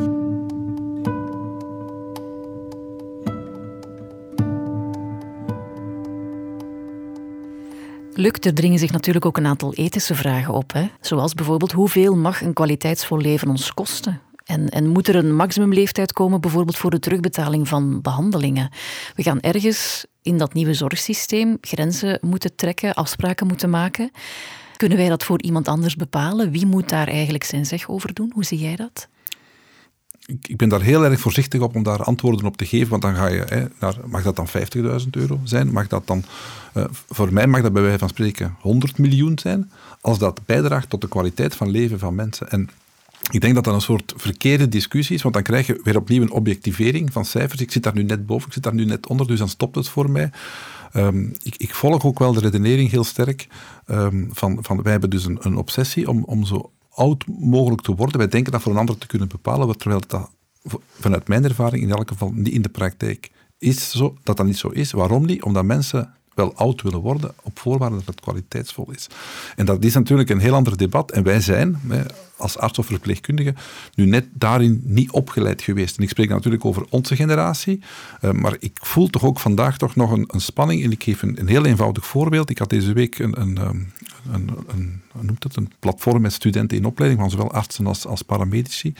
Luc, 8.17 8.32
er 8.39 8.53
dringen 8.53 8.80
zich 8.80 8.91
natuurlijk 8.91 9.25
ook 9.25 9.38
een 9.38 9.45
aantal 9.45 9.73
ethische 9.73 10.15
vragen 10.15 10.53
op. 10.53 10.73
Hè? 10.73 10.89
Zoals 11.01 11.34
bijvoorbeeld, 11.34 11.71
hoeveel 11.71 12.15
mag 12.15 12.41
een 12.41 12.53
kwaliteitsvol 12.53 13.17
leven 13.17 13.49
ons 13.49 13.73
kosten? 13.73 14.21
En, 14.45 14.69
en 14.69 14.88
moet 14.88 15.08
er 15.08 15.15
een 15.15 15.36
maximumleeftijd 15.36 16.13
komen, 16.13 16.41
bijvoorbeeld 16.41 16.77
voor 16.77 16.89
de 16.89 16.99
terugbetaling 16.99 17.67
van 17.67 18.01
behandelingen? 18.01 18.69
We 19.15 19.23
gaan 19.23 19.39
ergens 19.39 20.06
in 20.21 20.38
dat 20.38 20.53
nieuwe 20.53 20.73
zorgsysteem 20.73 21.58
grenzen 21.62 22.19
moeten 22.21 22.56
trekken, 22.56 22.93
afspraken 22.93 23.47
moeten 23.47 23.69
maken. 23.69 24.12
Kunnen 24.75 24.97
wij 24.97 25.10
dat 25.10 25.23
voor 25.23 25.41
iemand 25.41 25.67
anders 25.67 25.95
bepalen? 25.95 26.51
Wie 26.51 26.65
moet 26.65 26.89
daar 26.89 27.08
eigenlijk 27.08 27.43
zijn 27.43 27.65
zeg 27.65 27.89
over 27.89 28.13
doen? 28.13 28.32
Hoe 28.34 28.45
zie 28.45 28.60
jij 28.60 28.75
dat? 28.75 29.08
Ik, 30.28 30.58
ben 30.58 30.70
daar 30.70 30.82
heel 30.82 31.06
erg 31.06 31.20
voorzichtig 31.20 31.62
op 31.62 31.76
om 31.76 31.84
daar 31.84 32.04
antwoorden 32.04 32.46
op 32.46 32.58
te 32.58 32.66
geven, 32.66 32.90
want 32.90 33.02
dan 33.02 33.16
ga 33.16 33.28
je, 33.28 33.44
hè, 33.48 33.66
naar, 33.80 33.96
mag 34.06 34.24
dat 34.24 34.36
dan 34.36 34.48
50.000 34.48 35.10
euro 35.12 35.40
zijn? 35.44 35.72
Mag 35.72 35.88
dat 35.88 36.08
dan, 36.08 36.24
uh, 36.78 36.86
voor 37.10 37.34
mij 37.34 37.48
mag 37.48 37.62
dat 37.62 37.74
bij 37.74 37.82
wijze 37.82 37.98
van 37.98 38.10
spreken 38.10 38.56
100 38.60 38.98
miljoen 38.98 39.40
zijn, 39.40 39.72
als 40.02 40.20
dat 40.20 40.40
bijdraagt 40.46 40.90
tot 40.90 41.02
de 41.02 41.08
kwaliteit 41.08 41.56
van 41.56 41.70
leven 41.70 42.00
van 42.00 42.16
mensen. 42.16 42.50
En 42.50 42.70
ik 43.32 43.42
denk 43.42 43.56
dat 43.56 43.63
dat 43.63 43.74
een 43.74 43.82
soort 43.82 44.13
verkeerde 44.18 44.70
discussie 44.70 45.16
is, 45.16 45.22
want 45.22 45.34
dan 45.34 45.44
krijg 45.44 45.68
je 45.68 45.80
weer 45.84 45.98
opnieuw 45.98 46.22
een 46.22 46.32
objectivering 46.32 47.13
van 47.13 47.26
cijfers. 47.26 47.62
Ik 47.62 47.72
zit 47.72 47.84
daar 47.84 47.96
nu 47.96 48.04
net 48.04 48.26
boven, 48.26 48.48
ik 48.48 48.54
zit 48.54 48.63
daar 48.63 48.74
nu 48.74 48.86
net 48.86 49.08
onder, 49.08 49.28
dus 49.28 49.40
dan 49.40 49.50
stopt 49.50 49.76
het 49.76 49.90
voor 49.90 50.10
mij. 50.10 50.32
Ehm, 50.92 51.26
ik, 51.44 51.56
ik, 51.58 51.76
volg 51.76 52.06
ook 52.06 52.20
wel 52.20 52.34
de 52.34 52.40
redenering 52.40 52.90
heel 52.90 53.04
sterk 53.04 53.48
ehm, 53.86 54.26
van, 54.30 54.58
van 54.62 54.82
wij 54.82 54.92
hebben 54.92 55.10
dus 55.10 55.26
een, 55.26 55.38
een 55.42 55.58
obsessie 55.58 56.10
om, 56.10 56.24
om 56.24 56.46
zo 56.46 56.72
oud 56.97 57.27
mogelijk 57.27 57.81
te 57.81 57.95
worden. 57.95 58.17
Wij 58.17 58.27
denken 58.27 58.51
dat 58.51 58.62
voor 58.62 58.71
een 58.71 58.77
ander 58.77 58.97
te 58.97 59.07
kunnen 59.07 59.27
bepalen, 59.27 59.77
terwijl 59.77 60.01
dat 60.07 60.29
vanuit 60.99 61.27
mijn 61.27 61.43
ervaring 61.43 61.83
in 61.83 61.91
elk 61.91 62.07
geval 62.07 62.31
niet 62.33 62.53
in 62.53 62.62
de 62.62 62.69
praktijk 62.69 63.31
is 63.57 63.91
zo, 63.91 64.17
dat 64.23 64.38
dat 64.38 64.45
niet 64.45 64.57
zo 64.57 64.67
is. 64.67 64.91
Waarom 64.91 65.25
niet? 65.25 65.43
Omdat 65.43 65.65
mensen 65.65 66.13
wel 66.38 66.56
oud 66.56 66.82
willen 66.82 67.00
worden 67.00 67.34
op 67.43 67.60
voorwaarde 67.60 67.95
dat 67.95 68.06
het 68.06 68.21
kwaliteitsvol 68.21 68.91
is. 68.91 69.08
En 69.56 69.65
dat 69.65 69.84
is 69.84 69.93
natuurlijk 69.93 70.30
een 70.30 70.39
heel 70.39 70.54
ander 70.54 70.78
debat. 70.78 71.12
En 71.12 71.23
wij 71.23 71.41
zijn, 71.41 71.80
als 72.38 72.58
arts 72.58 72.80
of 72.80 72.86
verpleegkundige, 72.86 73.54
nu 73.95 74.06
net 74.06 74.26
daarin 74.34 74.82
niet 74.84 75.12
opgeleid 75.12 75.62
geweest. 75.62 75.97
En 75.97 76.04
ik 76.04 76.10
spreek 76.10 76.30
natuurlijk 76.30 76.65
over 76.65 76.86
onze 76.89 77.15
generatie, 77.15 77.82
eh, 78.21 78.32
maar 78.32 78.56
ik 78.60 78.80
voel 78.82 79.08
toch 79.08 79.23
ook 79.23 79.39
vandaag 79.39 79.78
toch 79.78 79.95
nog 79.95 80.12
een, 80.12 80.23
een 80.28 80.41
spanning. 80.41 80.84
En 80.84 80.91
ik 80.91 81.04
geef 81.04 81.21
een, 81.21 81.39
een, 81.39 81.47
heel 81.47 81.65
eenvoudig 81.65 82.06
voorbeeld. 82.06 82.50
Ik 82.50 82.58
had 82.58 82.69
deze 82.69 82.93
week 82.93 83.19
een, 83.19 83.41
een, 83.41 83.58
ehm, 83.58 83.80
een, 84.32 85.02
noemt 85.21 85.43
het, 85.43 85.56
een 85.56 85.71
platform 85.80 86.21
met 86.21 86.34
studenten 86.34 86.78
in 86.78 86.86
opleiding, 86.86 87.21
van 87.21 87.32
zowel 87.32 87.52
artsen 87.52 87.88
als, 87.88 88.06
als 88.06 88.21
paramedici. 88.21 88.93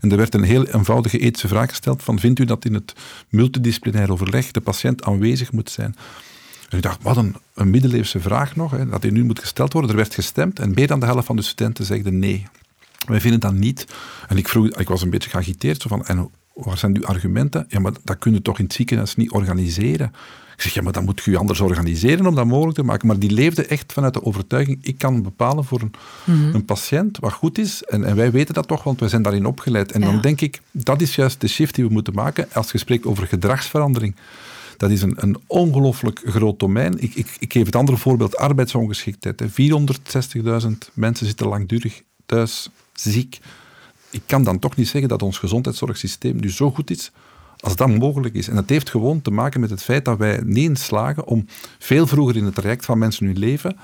En 0.00 0.10
er 0.10 0.16
werd 0.16 0.34
een 0.34 0.42
heel 0.42 0.66
eenvoudige 0.66 1.18
ethische 1.18 1.48
vraag 1.48 1.68
gesteld 1.68 2.02
van 2.02 2.18
vindt 2.18 2.38
u 2.38 2.44
dat 2.44 2.64
in 2.64 2.74
het 2.74 2.92
multidisciplinair 3.28 4.12
overleg 4.12 4.50
de 4.50 4.60
patiënt 4.60 5.04
aanwezig 5.04 5.52
moet 5.52 5.70
zijn? 5.70 5.94
Ik 6.68 6.82
dacht, 6.82 7.02
wat 7.02 7.16
een, 7.16 7.36
een 7.54 7.70
middeleeuwse 7.70 8.20
vraag 8.20 8.56
nog, 8.56 8.70
hè, 8.70 8.88
dat 8.88 9.02
die 9.02 9.12
nu 9.12 9.24
moet 9.24 9.38
gesteld 9.38 9.72
worden. 9.72 9.90
Er 9.90 9.96
werd 9.96 10.14
gestemd 10.14 10.58
en 10.58 10.72
meer 10.74 10.86
dan 10.86 11.00
de 11.00 11.06
helft 11.06 11.26
van 11.26 11.36
de 11.36 11.42
studenten 11.42 11.84
zegde 11.84 12.10
nee. 12.10 12.46
Wij 13.06 13.20
vinden 13.20 13.40
dat 13.40 13.54
niet. 13.54 13.86
En 14.28 14.36
ik 14.36 14.48
vroeg, 14.48 14.68
ik 14.68 14.88
was 14.88 15.02
een 15.02 15.10
beetje 15.10 15.30
geagiteerd, 15.30 15.82
zo 15.82 15.88
van, 15.88 16.06
en 16.06 16.30
waar 16.52 16.78
zijn 16.78 16.96
uw 16.96 17.06
argumenten? 17.06 17.66
Ja, 17.68 17.80
maar 17.80 17.92
dat 18.04 18.18
kun 18.18 18.32
je 18.32 18.42
toch 18.42 18.58
in 18.58 18.64
het 18.64 18.72
ziekenhuis 18.72 19.16
niet 19.16 19.30
organiseren? 19.30 20.12
Ik 20.58 20.64
zeg, 20.64 20.74
ja, 20.74 20.82
maar 20.82 20.92
dan 20.92 21.04
moet 21.04 21.22
je 21.24 21.30
je 21.30 21.38
anders 21.38 21.60
organiseren 21.60 22.26
om 22.26 22.34
dat 22.34 22.46
mogelijk 22.46 22.76
te 22.76 22.82
maken. 22.82 23.06
Maar 23.06 23.18
die 23.18 23.30
leefde 23.30 23.66
echt 23.66 23.92
vanuit 23.92 24.14
de 24.14 24.24
overtuiging, 24.24 24.78
ik 24.82 24.98
kan 24.98 25.22
bepalen 25.22 25.64
voor 25.64 25.80
een, 25.80 25.92
mhm. 26.24 26.54
een 26.54 26.64
patiënt 26.64 27.18
wat 27.18 27.32
goed 27.32 27.58
is. 27.58 27.82
En, 27.84 28.04
en, 28.04 28.16
wij 28.16 28.30
weten 28.30 28.54
dat 28.54 28.68
toch, 28.68 28.82
want 28.82 29.00
wij 29.00 29.08
zijn 29.08 29.22
daarin 29.22 29.46
opgeleid. 29.46 29.92
En 29.92 30.00
dan 30.00 30.20
denk 30.20 30.40
ik, 30.40 30.60
dat 30.70 31.00
is 31.00 31.14
juist 31.14 31.40
de 31.40 31.48
shift 31.48 31.74
die 31.74 31.84
we 31.84 31.92
moeten 31.92 32.14
maken 32.14 32.48
als 32.52 32.72
je 32.72 32.78
spreekt 32.78 33.06
over 33.06 33.26
gedragsverandering. 33.26 34.14
Dat 34.78 34.90
is 34.90 35.02
een, 35.02 35.14
een 35.16 35.36
ongelooflijk 35.46 36.20
groot 36.24 36.58
domein. 36.58 37.02
Ik, 37.02 37.14
ik, 37.14 37.36
ik 37.38 37.52
geef 37.52 37.66
het 37.66 37.76
andere 37.76 37.98
voorbeeld, 37.98 38.36
arbeidsongeschiktheid. 38.36 39.42
460.000 39.42 40.68
mensen 40.94 41.26
zitten 41.26 41.48
langdurig 41.48 42.02
thuis, 42.26 42.68
ziek. 42.92 43.38
Ik 44.10 44.22
kan 44.26 44.44
dan 44.44 44.58
toch 44.58 44.76
niet 44.76 44.88
zeggen 44.88 45.08
dat 45.08 45.22
ons 45.22 45.38
gezondheidszorgsysteem 45.38 46.40
nu 46.40 46.50
zo 46.50 46.70
goed 46.70 46.90
is 46.90 47.12
als 47.60 47.76
dat 47.76 47.88
mogelijk 47.88 48.34
is. 48.34 48.48
En 48.48 48.54
dat 48.54 48.68
heeft 48.68 48.90
gewoon 48.90 49.22
te 49.22 49.30
maken 49.30 49.60
met 49.60 49.70
het 49.70 49.82
feit 49.82 50.04
dat 50.04 50.18
wij 50.18 50.40
niet 50.44 50.78
slagen 50.78 51.26
om 51.26 51.46
veel 51.78 52.06
vroeger 52.06 52.36
in 52.36 52.44
het 52.44 52.54
traject 52.54 52.84
van 52.84 52.98
mensen 52.98 53.26
hun 53.26 53.38
leven 53.38 53.76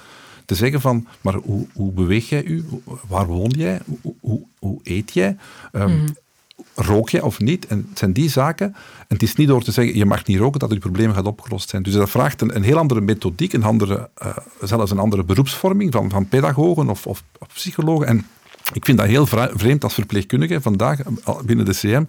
te 0.45 0.55
zeggen 0.55 0.81
van, 0.81 1.07
maar 1.21 1.35
hoe, 1.35 1.67
hoe 1.73 1.93
beweeg 1.93 2.29
jij 2.29 2.45
u? 2.45 2.65
Waar 3.09 3.27
woon 3.27 3.53
jij? 3.57 3.81
Hoe, 4.21 4.43
hoe, 4.59 4.81
eet 4.83 5.13
jij? 5.13 5.37
Um, 5.73 6.05
rook 6.75 7.11
je 7.11 7.25
of 7.25 7.41
niet? 7.41 7.67
En 7.67 7.87
het 7.89 7.99
zijn 7.99 8.13
die 8.13 8.31
zaken. 8.31 8.67
En 8.99 9.07
het 9.09 9.23
is 9.23 9.35
niet 9.35 9.49
door 9.49 9.63
te 9.63 9.73
zeggen, 9.73 9.97
je 9.97 10.05
mag 10.05 10.27
niet 10.27 10.39
roken, 10.39 10.61
dat 10.61 10.73
je 10.73 10.79
problemen 10.79 11.15
gaat 11.15 11.27
opgelost 11.27 11.69
zijn. 11.69 11.83
Dus 11.83 11.93
dat 11.93 12.11
vraagt 12.11 12.41
een, 12.41 12.57
een 12.57 12.63
heel 12.63 12.79
andere 12.79 13.01
methodiek, 13.01 13.53
een 13.53 13.65
andere, 13.65 14.11
uh, 14.23 14.37
zelfs 14.61 14.91
een 14.91 14.99
andere 14.99 15.25
beroepsvorming 15.25 15.93
van, 15.93 16.11
van 16.11 16.29
pedagogen 16.29 16.89
of, 16.89 17.07
of, 17.07 17.23
of 17.39 17.49
psychologen. 17.49 18.07
En 18.07 18.27
ik 18.73 18.85
vind 18.85 18.99
dat 18.99 19.07
heel 19.07 19.27
vreemd 19.27 19.85
als 19.85 19.95
verpleegkundige 19.95 20.61
vandaag 20.61 20.99
binnen 21.45 21.65
de 21.65 21.73
CM, 21.75 22.05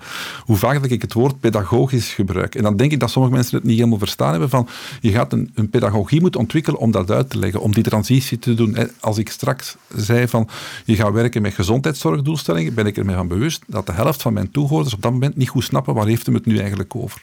hoe 0.45 0.57
vaak 0.57 0.81
dat 0.81 0.91
ik 0.91 1.01
het 1.01 1.13
woord 1.13 1.39
pedagogisch 1.39 2.13
gebruik. 2.13 2.55
En 2.55 2.63
dan 2.63 2.77
denk 2.77 2.91
ik 2.91 2.99
dat 2.99 3.09
sommige 3.09 3.33
mensen 3.33 3.55
het 3.55 3.65
niet 3.65 3.77
helemaal 3.77 3.97
verstaan 3.97 4.31
hebben 4.31 4.49
van 4.49 4.67
je 5.01 5.11
gaat 5.11 5.33
een, 5.33 5.51
een 5.53 5.69
pedagogie 5.69 6.21
moeten 6.21 6.39
ontwikkelen 6.39 6.79
om 6.79 6.91
dat 6.91 7.11
uit 7.11 7.29
te 7.29 7.37
leggen, 7.37 7.61
om 7.61 7.73
die 7.73 7.83
transitie 7.83 8.39
te 8.39 8.53
doen. 8.53 8.77
Als 8.99 9.17
ik 9.17 9.29
straks 9.29 9.75
zei 9.95 10.27
van 10.27 10.49
je 10.85 10.95
gaat 10.95 11.13
werken 11.13 11.41
met 11.41 11.53
gezondheidszorgdoelstellingen, 11.53 12.73
ben 12.73 12.85
ik 12.85 12.97
er 12.97 13.05
mij 13.05 13.15
van 13.15 13.27
bewust 13.27 13.63
dat 13.67 13.85
de 13.85 13.93
helft 13.93 14.21
van 14.21 14.33
mijn 14.33 14.51
toehoorders 14.51 14.93
op 14.93 15.01
dat 15.01 15.11
moment 15.11 15.35
niet 15.35 15.49
goed 15.49 15.63
snappen 15.63 15.93
waar 15.93 16.07
heeft 16.07 16.25
hem 16.25 16.35
het 16.35 16.45
nu 16.45 16.57
eigenlijk 16.57 16.95
over. 16.95 17.21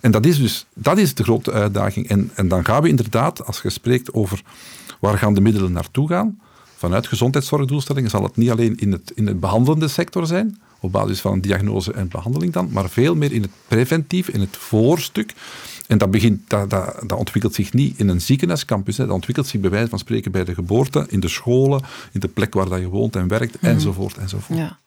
En 0.00 0.10
dat 0.10 0.26
is 0.26 0.38
dus 0.38 0.66
dat 0.74 0.98
is 0.98 1.14
de 1.14 1.22
grote 1.22 1.52
uitdaging. 1.52 2.08
En, 2.08 2.30
en 2.34 2.48
dan 2.48 2.64
gaan 2.64 2.82
we 2.82 2.88
inderdaad, 2.88 3.46
als 3.46 3.60
je 3.62 3.70
spreekt 3.70 4.14
over 4.14 4.42
waar 5.00 5.18
gaan 5.18 5.34
de 5.34 5.40
middelen 5.40 5.72
naartoe 5.72 6.08
gaan, 6.08 6.38
vanuit 6.82 7.06
gezondheidszorgdoelstellingen 7.06 8.10
zal 8.10 8.22
het 8.22 8.36
niet 8.36 8.50
alleen 8.50 8.76
in 8.76 8.92
het, 8.92 9.12
in 9.14 9.26
het 9.26 9.40
behandelende 9.40 9.88
sector 9.88 10.26
zijn, 10.26 10.58
op 10.80 10.92
basis 10.92 11.20
van 11.20 11.40
diagnose 11.40 11.92
en 11.92 12.08
behandeling 12.08 12.52
dan, 12.52 12.68
maar 12.70 12.90
veel 12.90 13.14
meer 13.14 13.32
in 13.32 13.42
het 13.42 13.50
preventief, 13.68 14.28
in 14.28 14.40
het 14.40 14.56
voorstuk. 14.56 15.32
En 15.86 15.98
dat, 15.98 16.10
begint, 16.10 16.40
dat, 16.50 16.70
dat, 16.70 17.02
dat 17.06 17.18
ontwikkelt 17.18 17.54
zich 17.54 17.72
niet 17.72 17.98
in 17.98 18.08
een 18.08 18.20
ziekenhuiscampus, 18.20 18.96
hè. 18.96 19.06
dat 19.06 19.14
ontwikkelt 19.14 19.46
zich 19.46 19.60
bij 19.60 19.70
wijze 19.70 19.88
van 19.88 19.98
spreken 19.98 20.32
bij 20.32 20.44
de 20.44 20.54
geboorte, 20.54 21.06
in 21.08 21.20
de 21.20 21.28
scholen, 21.28 21.82
in 22.12 22.20
de 22.20 22.28
plek 22.28 22.54
waar 22.54 22.68
dat 22.68 22.80
je 22.80 22.88
woont 22.88 23.16
en 23.16 23.28
werkt, 23.28 23.60
mhm. 23.60 23.70
enzovoort, 23.70 24.16
enzovoort. 24.16 24.58
Ja. 24.58 24.78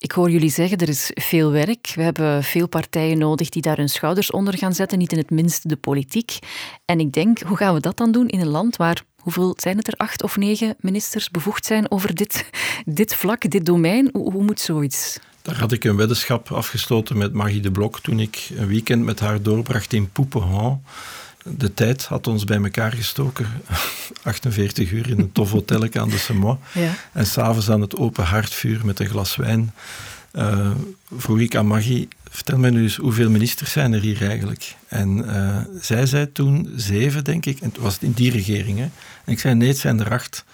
Ik 0.00 0.12
hoor 0.12 0.30
jullie 0.30 0.50
zeggen, 0.50 0.78
er 0.78 0.88
is 0.88 1.10
veel 1.14 1.50
werk. 1.50 1.92
We 1.94 2.02
hebben 2.02 2.44
veel 2.44 2.68
partijen 2.68 3.18
nodig 3.18 3.48
die 3.48 3.62
daar 3.62 3.76
hun 3.76 3.88
schouders 3.88 4.30
onder 4.30 4.58
gaan 4.58 4.74
zetten, 4.74 4.98
niet 4.98 5.12
in 5.12 5.18
het 5.18 5.30
minst 5.30 5.68
de 5.68 5.76
politiek. 5.76 6.38
En 6.84 7.00
ik 7.00 7.12
denk, 7.12 7.40
hoe 7.40 7.56
gaan 7.56 7.74
we 7.74 7.80
dat 7.80 7.96
dan 7.96 8.12
doen 8.12 8.28
in 8.28 8.40
een 8.40 8.48
land 8.48 8.76
waar 8.76 9.02
hoeveel 9.16 9.54
zijn 9.56 9.76
het 9.76 9.86
er, 9.86 9.94
acht 9.96 10.22
of 10.22 10.36
negen 10.36 10.76
ministers 10.80 11.30
bevoegd 11.30 11.66
zijn 11.66 11.90
over 11.90 12.14
dit, 12.14 12.50
dit 12.84 13.14
vlak, 13.14 13.50
dit 13.50 13.66
domein? 13.66 14.08
Hoe, 14.12 14.32
hoe 14.32 14.42
moet 14.42 14.60
zoiets? 14.60 15.18
Daar 15.42 15.58
had 15.58 15.72
ik 15.72 15.84
een 15.84 15.96
weddenschap 15.96 16.52
afgesloten 16.52 17.18
met 17.18 17.32
Magie 17.32 17.60
de 17.60 17.70
Blok 17.70 18.00
toen 18.00 18.20
ik 18.20 18.48
een 18.56 18.66
weekend 18.66 19.04
met 19.04 19.20
haar 19.20 19.42
doorbracht 19.42 19.92
in 19.92 20.10
Poupenhan. 20.10 20.82
De 21.44 21.74
tijd 21.74 22.04
had 22.04 22.26
ons 22.26 22.44
bij 22.44 22.62
elkaar 22.62 22.92
gestoken. 22.92 23.46
48 24.22 24.90
uur 24.90 25.10
in 25.10 25.18
een 25.18 25.32
tof 25.32 25.50
hotel 25.50 25.86
aan 25.92 26.08
de 26.08 26.18
Semois. 26.18 26.58
Ja. 26.72 26.94
En 27.12 27.26
s'avonds 27.26 27.70
aan 27.70 27.80
het 27.80 27.96
open 27.96 28.24
haardvuur 28.24 28.86
met 28.86 29.00
een 29.00 29.08
glas 29.08 29.36
wijn 29.36 29.72
uh, 30.32 30.70
vroeg 31.16 31.38
ik 31.38 31.56
aan 31.56 31.66
Magie, 31.66 32.08
vertel 32.30 32.58
mij 32.58 32.70
nu 32.70 32.82
eens, 32.82 32.96
hoeveel 32.96 33.30
ministers 33.30 33.72
zijn 33.72 33.92
er 33.92 34.00
hier 34.00 34.22
eigenlijk? 34.28 34.76
En 34.88 35.18
uh, 35.18 35.56
zij 35.80 36.06
zei 36.06 36.32
toen 36.32 36.72
zeven, 36.76 37.24
denk 37.24 37.46
ik. 37.46 37.60
En 37.60 37.68
het 37.68 37.78
was 37.78 37.98
in 38.00 38.12
die 38.12 38.30
regering. 38.30 38.78
Hè. 38.78 38.88
En 39.24 39.32
ik 39.32 39.38
zei, 39.38 39.54
nee, 39.54 39.68
het 39.68 39.78
zijn 39.78 40.00
er 40.00 40.10
acht. 40.12 40.44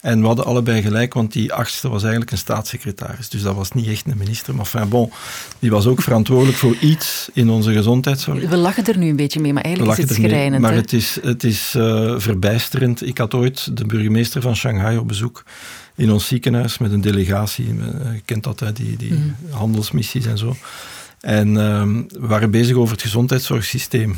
En 0.00 0.20
we 0.20 0.26
hadden 0.26 0.44
allebei 0.44 0.82
gelijk, 0.82 1.14
want 1.14 1.32
die 1.32 1.52
achtste 1.52 1.88
was 1.88 2.02
eigenlijk 2.02 2.32
een 2.32 2.38
staatssecretaris. 2.38 3.28
Dus 3.28 3.42
dat 3.42 3.54
was 3.54 3.72
niet 3.72 3.86
echt 3.86 4.06
een 4.06 4.18
minister. 4.18 4.54
Maar 4.54 4.64
enfin, 4.64 4.88
bon, 4.88 5.10
die 5.58 5.70
was 5.70 5.86
ook 5.86 6.02
verantwoordelijk 6.02 6.58
voor 6.58 6.76
iets 6.80 7.28
in 7.32 7.50
onze 7.50 7.72
gezondheidszorg. 7.72 8.48
We 8.48 8.56
lachen 8.56 8.86
er 8.86 8.98
nu 8.98 9.08
een 9.08 9.16
beetje 9.16 9.40
mee, 9.40 9.52
maar 9.52 9.62
eigenlijk 9.62 9.98
is 9.98 10.04
het 10.04 10.14
schrijnend. 10.14 10.62
Maar 10.62 10.74
het 10.74 10.92
is, 10.92 11.18
het 11.22 11.44
is 11.44 11.74
uh, 11.76 12.14
verbijsterend. 12.18 13.06
Ik 13.06 13.18
had 13.18 13.34
ooit 13.34 13.76
de 13.76 13.86
burgemeester 13.86 14.42
van 14.42 14.56
Shanghai 14.56 14.98
op 14.98 15.08
bezoek 15.08 15.44
in 15.94 16.10
ons 16.12 16.26
ziekenhuis 16.26 16.78
met 16.78 16.92
een 16.92 17.00
delegatie. 17.00 17.66
Je 17.66 18.22
kent 18.24 18.44
dat, 18.44 18.60
hè, 18.60 18.72
die, 18.72 18.96
die 18.96 19.12
mm. 19.12 19.34
handelsmissies 19.50 20.26
en 20.26 20.38
zo. 20.38 20.56
En 21.20 21.56
ehm, 21.56 22.02
we 22.08 22.26
waren 22.26 22.50
bezig 22.50 22.76
over 22.76 22.92
het 22.92 23.02
gezondheidszorgsysteem. 23.02 24.16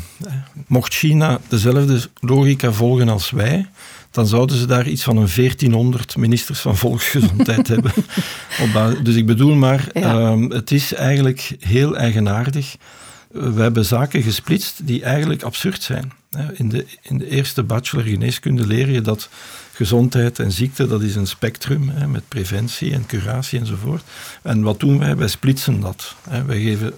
Mocht 0.67 0.93
China 0.93 1.39
dezelfde 1.47 1.99
logica 2.19 2.71
volgen 2.71 3.09
als 3.09 3.31
wij, 3.31 3.69
dan 4.13 4.27
zouden 4.27 4.57
ze 4.57 4.65
daar 4.65 4.87
iets 4.87 5.03
van 5.03 5.17
een 5.17 5.29
1400 5.35 6.17
ministers 6.17 6.59
van 6.59 6.77
volksgezondheid 6.77 7.67
hebben. 7.73 7.91
dus 9.03 9.15
ik 9.15 9.25
bedoel 9.25 9.55
maar, 9.55 9.87
ehm, 9.93 10.49
het 10.49 10.71
is 10.71 10.93
eigenlijk 10.93 11.55
heel 11.59 11.97
eigenaardig. 11.97 12.75
We 13.31 13.61
hebben 13.61 13.85
zaken 13.85 14.21
gesplitst 14.21 14.87
die 14.87 15.03
eigenlijk 15.03 15.43
absurd 15.43 15.83
zijn. 15.83 16.11
In 16.53 16.69
de, 16.69 16.85
in 17.01 17.17
de 17.17 17.29
eerste 17.29 17.63
bachelor 17.63 18.05
geneeskunde 18.05 18.67
leer 18.67 18.89
je 18.89 19.01
dat 19.01 19.29
gezondheid 19.73 20.39
en 20.39 20.51
ziekte, 20.51 20.87
dat 20.87 21.01
is 21.01 21.15
een 21.15 21.27
spectrum 21.27 21.89
hè, 21.89 22.07
met 22.07 22.27
preventie 22.27 22.93
en 22.93 23.05
curatie 23.05 23.59
enzovoort. 23.59 24.03
En 24.41 24.61
wat 24.61 24.79
doen 24.79 24.99
wij? 24.99 25.15
Wij 25.15 25.27
splitsen 25.27 25.79
dat. 25.79 26.15
Hè. 26.29 26.45
Wij 26.45 26.61
geven 26.61 26.93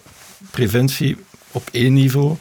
preventie 0.52 1.18
op 1.52 1.70
één 1.72 1.94
niveau, 1.94 2.38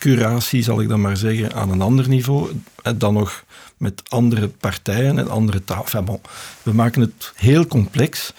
curatie 0.00 0.62
zal 0.62 0.80
ik 0.80 0.88
dan 0.88 1.00
maar 1.00 1.16
zeggen 1.16 1.54
aan 1.54 1.70
een 1.70 1.80
ander 1.80 2.08
niveau, 2.08 2.50
en 2.82 2.98
dan 2.98 3.14
nog 3.14 3.44
met 3.76 4.02
andere 4.08 4.48
partijen 4.48 5.18
en 5.18 5.30
andere 5.30 5.64
taal. 5.64 5.82
Enfin, 5.82 6.20
we 6.62 6.72
maken 6.72 7.00
het 7.00 7.32
heel 7.34 7.66
complex 7.66 8.32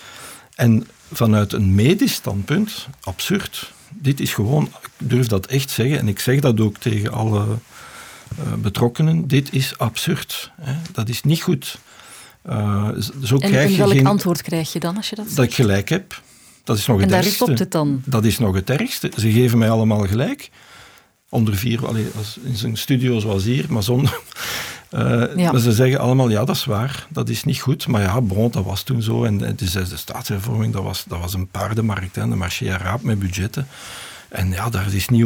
en 0.55 0.87
vanuit 1.11 1.53
een 1.53 1.75
medisch 1.75 2.13
standpunt 2.13 2.87
absurd. 3.01 3.71
Dit 3.89 4.19
is 4.19 4.33
gewoon, 4.33 4.63
ik 4.63 4.89
durf 4.97 5.27
dat 5.27 5.45
echt 5.45 5.69
zeggen 5.69 5.99
en 5.99 6.07
ik 6.07 6.19
zeg 6.19 6.39
dat 6.39 6.59
ook 6.59 6.77
tegen 6.77 7.11
alle 7.11 7.45
uh, 7.47 8.53
betrokkenen, 8.53 9.27
dit 9.27 9.53
is 9.53 9.77
absurd. 9.77 10.51
Hè. 10.61 10.73
Dat 10.91 11.09
is 11.09 11.23
niet 11.23 11.41
goed. 11.41 11.77
Uh, 12.49 12.89
zo 13.23 13.37
en, 13.37 13.49
krijg 13.49 13.71
en 13.71 13.77
welk 13.77 13.91
geen, 13.91 14.07
antwoord 14.07 14.41
krijg 14.41 14.73
je 14.73 14.79
dan 14.79 14.95
als 14.97 15.09
je 15.09 15.15
dat 15.15 15.25
zegt? 15.25 15.37
Dat 15.37 15.45
ik 15.45 15.53
gelijk 15.53 15.89
heb. 15.89 16.21
Dat 16.63 16.77
is 16.77 16.85
nog 16.85 16.95
en 16.95 17.01
het 17.01 17.11
daar 17.11 17.23
ergste. 17.23 17.43
stopt 17.43 17.59
het 17.59 17.71
dan? 17.71 18.01
Dat 18.05 18.25
is 18.25 18.39
nog 18.39 18.55
het 18.55 18.69
ergste. 18.69 19.11
Ze 19.17 19.31
geven 19.31 19.57
mij 19.57 19.69
allemaal 19.69 20.07
gelijk. 20.07 20.49
Onder 21.33 21.55
vier, 21.55 21.87
allee, 21.87 22.07
in 22.43 22.55
zijn 22.55 22.77
studio 22.77 23.19
zoals 23.19 23.43
hier, 23.43 23.65
maar 23.69 23.83
zonder... 23.83 24.19
Uh, 24.93 25.55
Ze 25.55 25.71
zeggen 25.71 25.99
allemaal, 25.99 26.29
ja, 26.29 26.45
dat 26.45 26.55
is 26.55 26.65
waar, 26.65 27.07
dat 27.09 27.29
is 27.29 27.43
niet 27.43 27.59
goed. 27.59 27.87
Maar 27.87 28.01
ja, 28.01 28.21
bon, 28.21 28.51
dat 28.51 28.63
was 28.63 28.83
toen 28.83 29.01
zo. 29.01 29.23
En 29.23 29.37
de 29.37 29.67
zesde 29.67 29.97
staatshervorming, 29.97 30.73
dat 30.73 30.83
was, 30.83 31.03
dat 31.07 31.19
was 31.19 31.33
een 31.33 31.47
paardenmarkt, 31.47 32.15
hè, 32.15 32.29
de 32.29 32.35
marché 32.35 32.77
raap 32.77 33.01
met 33.01 33.19
budgetten. 33.19 33.67
En 34.29 34.49
ja, 34.49 34.69
daar 34.69 34.93
is 34.93 35.07
niet, 35.09 35.25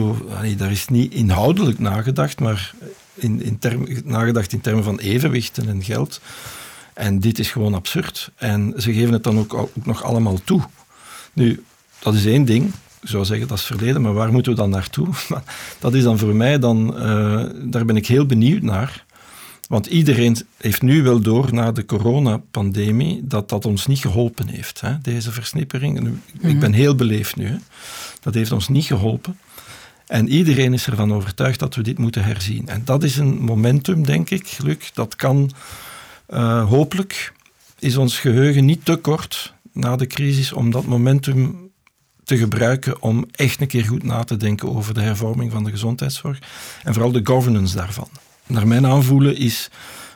daar 0.58 0.72
is 0.72 0.88
niet 0.88 1.13
inhoudelijk 1.13 1.80
nagedacht, 1.80 2.39
maar 2.39 2.74
in, 3.13 3.41
in 3.41 3.60
term, 3.60 3.88
nagedacht 4.04 4.54
in 4.54 4.62
termen 4.62 4.84
van 4.84 5.00
evenwichten 5.00 5.70
en 5.70 5.84
geld. 5.84 6.22
En 6.94 7.20
dit 7.20 7.39
is 7.39 7.52
gewoon 7.52 7.74
absurd. 7.74 8.32
En 8.36 8.74
ze 8.78 8.94
geven 8.94 9.13
het 9.13 9.24
dan 9.24 9.39
ook, 9.39 9.54
ook 9.54 9.86
nog 9.86 10.04
allemaal 10.04 10.39
toe. 10.44 10.62
Nu, 11.34 11.63
dat 12.00 12.13
is 12.13 12.26
één 12.26 12.46
ding. 12.46 12.72
Ik 13.06 13.12
zou 13.12 13.26
zeggen, 13.26 13.48
dat 13.48 13.58
is 13.58 13.63
verleden, 13.63 14.02
maar 14.02 14.13
waar 14.13 14.32
moeten 14.32 14.52
we 14.52 14.58
dan 14.58 14.70
naartoe? 14.70 15.08
dat 15.80 15.94
is 15.94 16.04
dan 16.04 16.18
voor 16.18 16.36
mij 16.36 16.60
dan, 16.60 16.96
uh, 16.98 17.44
daar 17.63 17.86
ben 17.86 17.96
ik 17.96 18.08
heel 18.08 18.26
benieuwd 18.26 18.62
naar. 18.62 19.06
Want 19.68 19.86
iedereen 19.86 20.38
heeft 20.58 20.82
nu 20.82 21.04
wel 21.04 21.20
door, 21.22 21.54
na 21.54 21.72
de 21.72 21.86
coronapandemie, 21.86 23.22
dat 23.24 23.50
dat 23.50 23.65
ons 23.65 23.86
niet 23.88 24.00
geholpen 24.00 24.48
heeft, 24.48 24.82
hè, 24.82 24.98
deze 25.02 25.32
versnippering. 25.32 26.08
Ik 26.08 26.41
mhm. 26.41 26.60
ben 26.60 26.74
heel 26.74 26.96
beleefd 26.96 27.36
nu. 27.36 27.46
Hè. 27.46 27.56
Dat 28.22 28.34
heeft 28.34 28.52
ons 28.52 28.68
niet 28.68 28.86
geholpen. 28.86 29.38
En 30.08 30.30
iedereen 30.30 30.74
is 30.74 30.88
ervan 30.88 31.13
overtuigd 31.13 31.60
dat 31.60 31.76
we 31.76 31.82
dit 31.82 31.98
moeten 31.98 32.24
herzien. 32.24 32.68
En 32.68 32.82
dat 32.86 33.04
is 33.04 33.18
een 33.18 33.38
momentum, 33.41 34.06
denk 34.06 34.30
ik, 34.30 34.58
Luc. 34.63 34.91
Dat 34.94 35.15
kan 35.15 35.52
uh, 36.30 36.70
hopelijk, 36.70 37.34
is 37.80 37.98
ons 37.98 38.20
geheugen 38.20 38.65
niet 38.65 38.86
te 38.86 38.96
kort 38.96 39.54
na 39.72 39.96
de 39.96 40.08
crisis 40.08 40.54
om 40.54 40.72
dat 40.72 40.86
momentum 40.86 41.64
te 42.26 42.38
gebruiken 42.38 43.02
om 43.02 43.26
echt 43.32 43.62
een 43.62 43.68
keer 43.68 43.86
goed 43.86 44.04
na 44.04 44.24
te 44.24 44.38
denken 44.38 44.76
over 44.76 44.94
de 44.94 45.02
hervorming 45.02 45.52
van 45.52 45.64
de 45.64 45.70
gezondheidszorg 45.70 46.40
en 46.84 46.94
vooral 46.94 47.12
de 47.12 47.22
governance 47.24 47.76
daarvan. 47.76 48.10
Naar 48.48 48.68
mijn 48.68 48.86
aanvoelen 48.86 49.38
is 49.38 49.70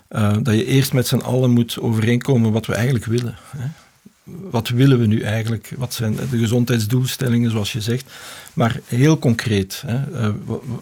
uh, 0.10 0.38
dat 0.42 0.54
je 0.54 0.66
eerst 0.66 0.94
met 0.94 1.08
z'n 1.08 1.18
allen 1.18 1.50
moet 1.50 1.80
overeenkomen 1.80 2.52
wat 2.52 2.66
we 2.66 2.74
eigenlijk 2.74 3.06
willen. 3.06 3.38
Hè 3.58 3.66
wat 4.52 4.70
willen 4.70 5.00
we 5.00 5.06
nu 5.06 5.22
eigenlijk? 5.22 5.72
Wat 5.78 5.94
zijn 5.94 6.16
de 6.30 6.38
gezondheidsdoelstellingen, 6.38 7.52
zoals 7.52 7.74
je 7.74 7.82
zegt? 7.82 8.12
Maar 8.54 8.80
heel 8.86 9.20
concreet, 9.20 9.84
hè, 9.86 10.18
eh, 10.18 10.30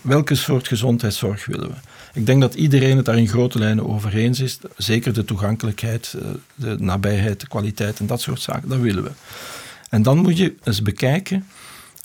welke 0.01 0.35
soort 0.35 0.67
gezondheidszorg 0.67 1.45
willen 1.45 1.69
we? 1.69 1.75
Ik 2.13 2.25
denk 2.25 2.41
dat 2.41 2.53
iedereen 2.53 2.97
het 2.97 3.05
daar 3.05 3.17
in 3.17 3.27
grote 3.27 3.59
lijnen 3.59 3.89
over 3.89 4.15
eens 4.15 4.39
is. 4.39 4.59
Zeker 4.77 5.13
de 5.13 5.25
toegankelijkheid, 5.25 6.15
eh, 6.21 6.27
de 6.55 6.75
nabijheid, 6.79 7.39
de 7.39 7.47
kwaliteit 7.47 7.99
en 7.99 8.05
dat 8.05 8.21
soort 8.21 8.41
zaken, 8.41 8.69
dat 8.69 8.79
willen 8.79 9.03
we. 9.03 9.11
En 9.89 10.01
dan 10.01 10.17
moet 10.17 10.37
je 10.37 10.55
eens 10.63 10.81
bekijken 10.81 11.45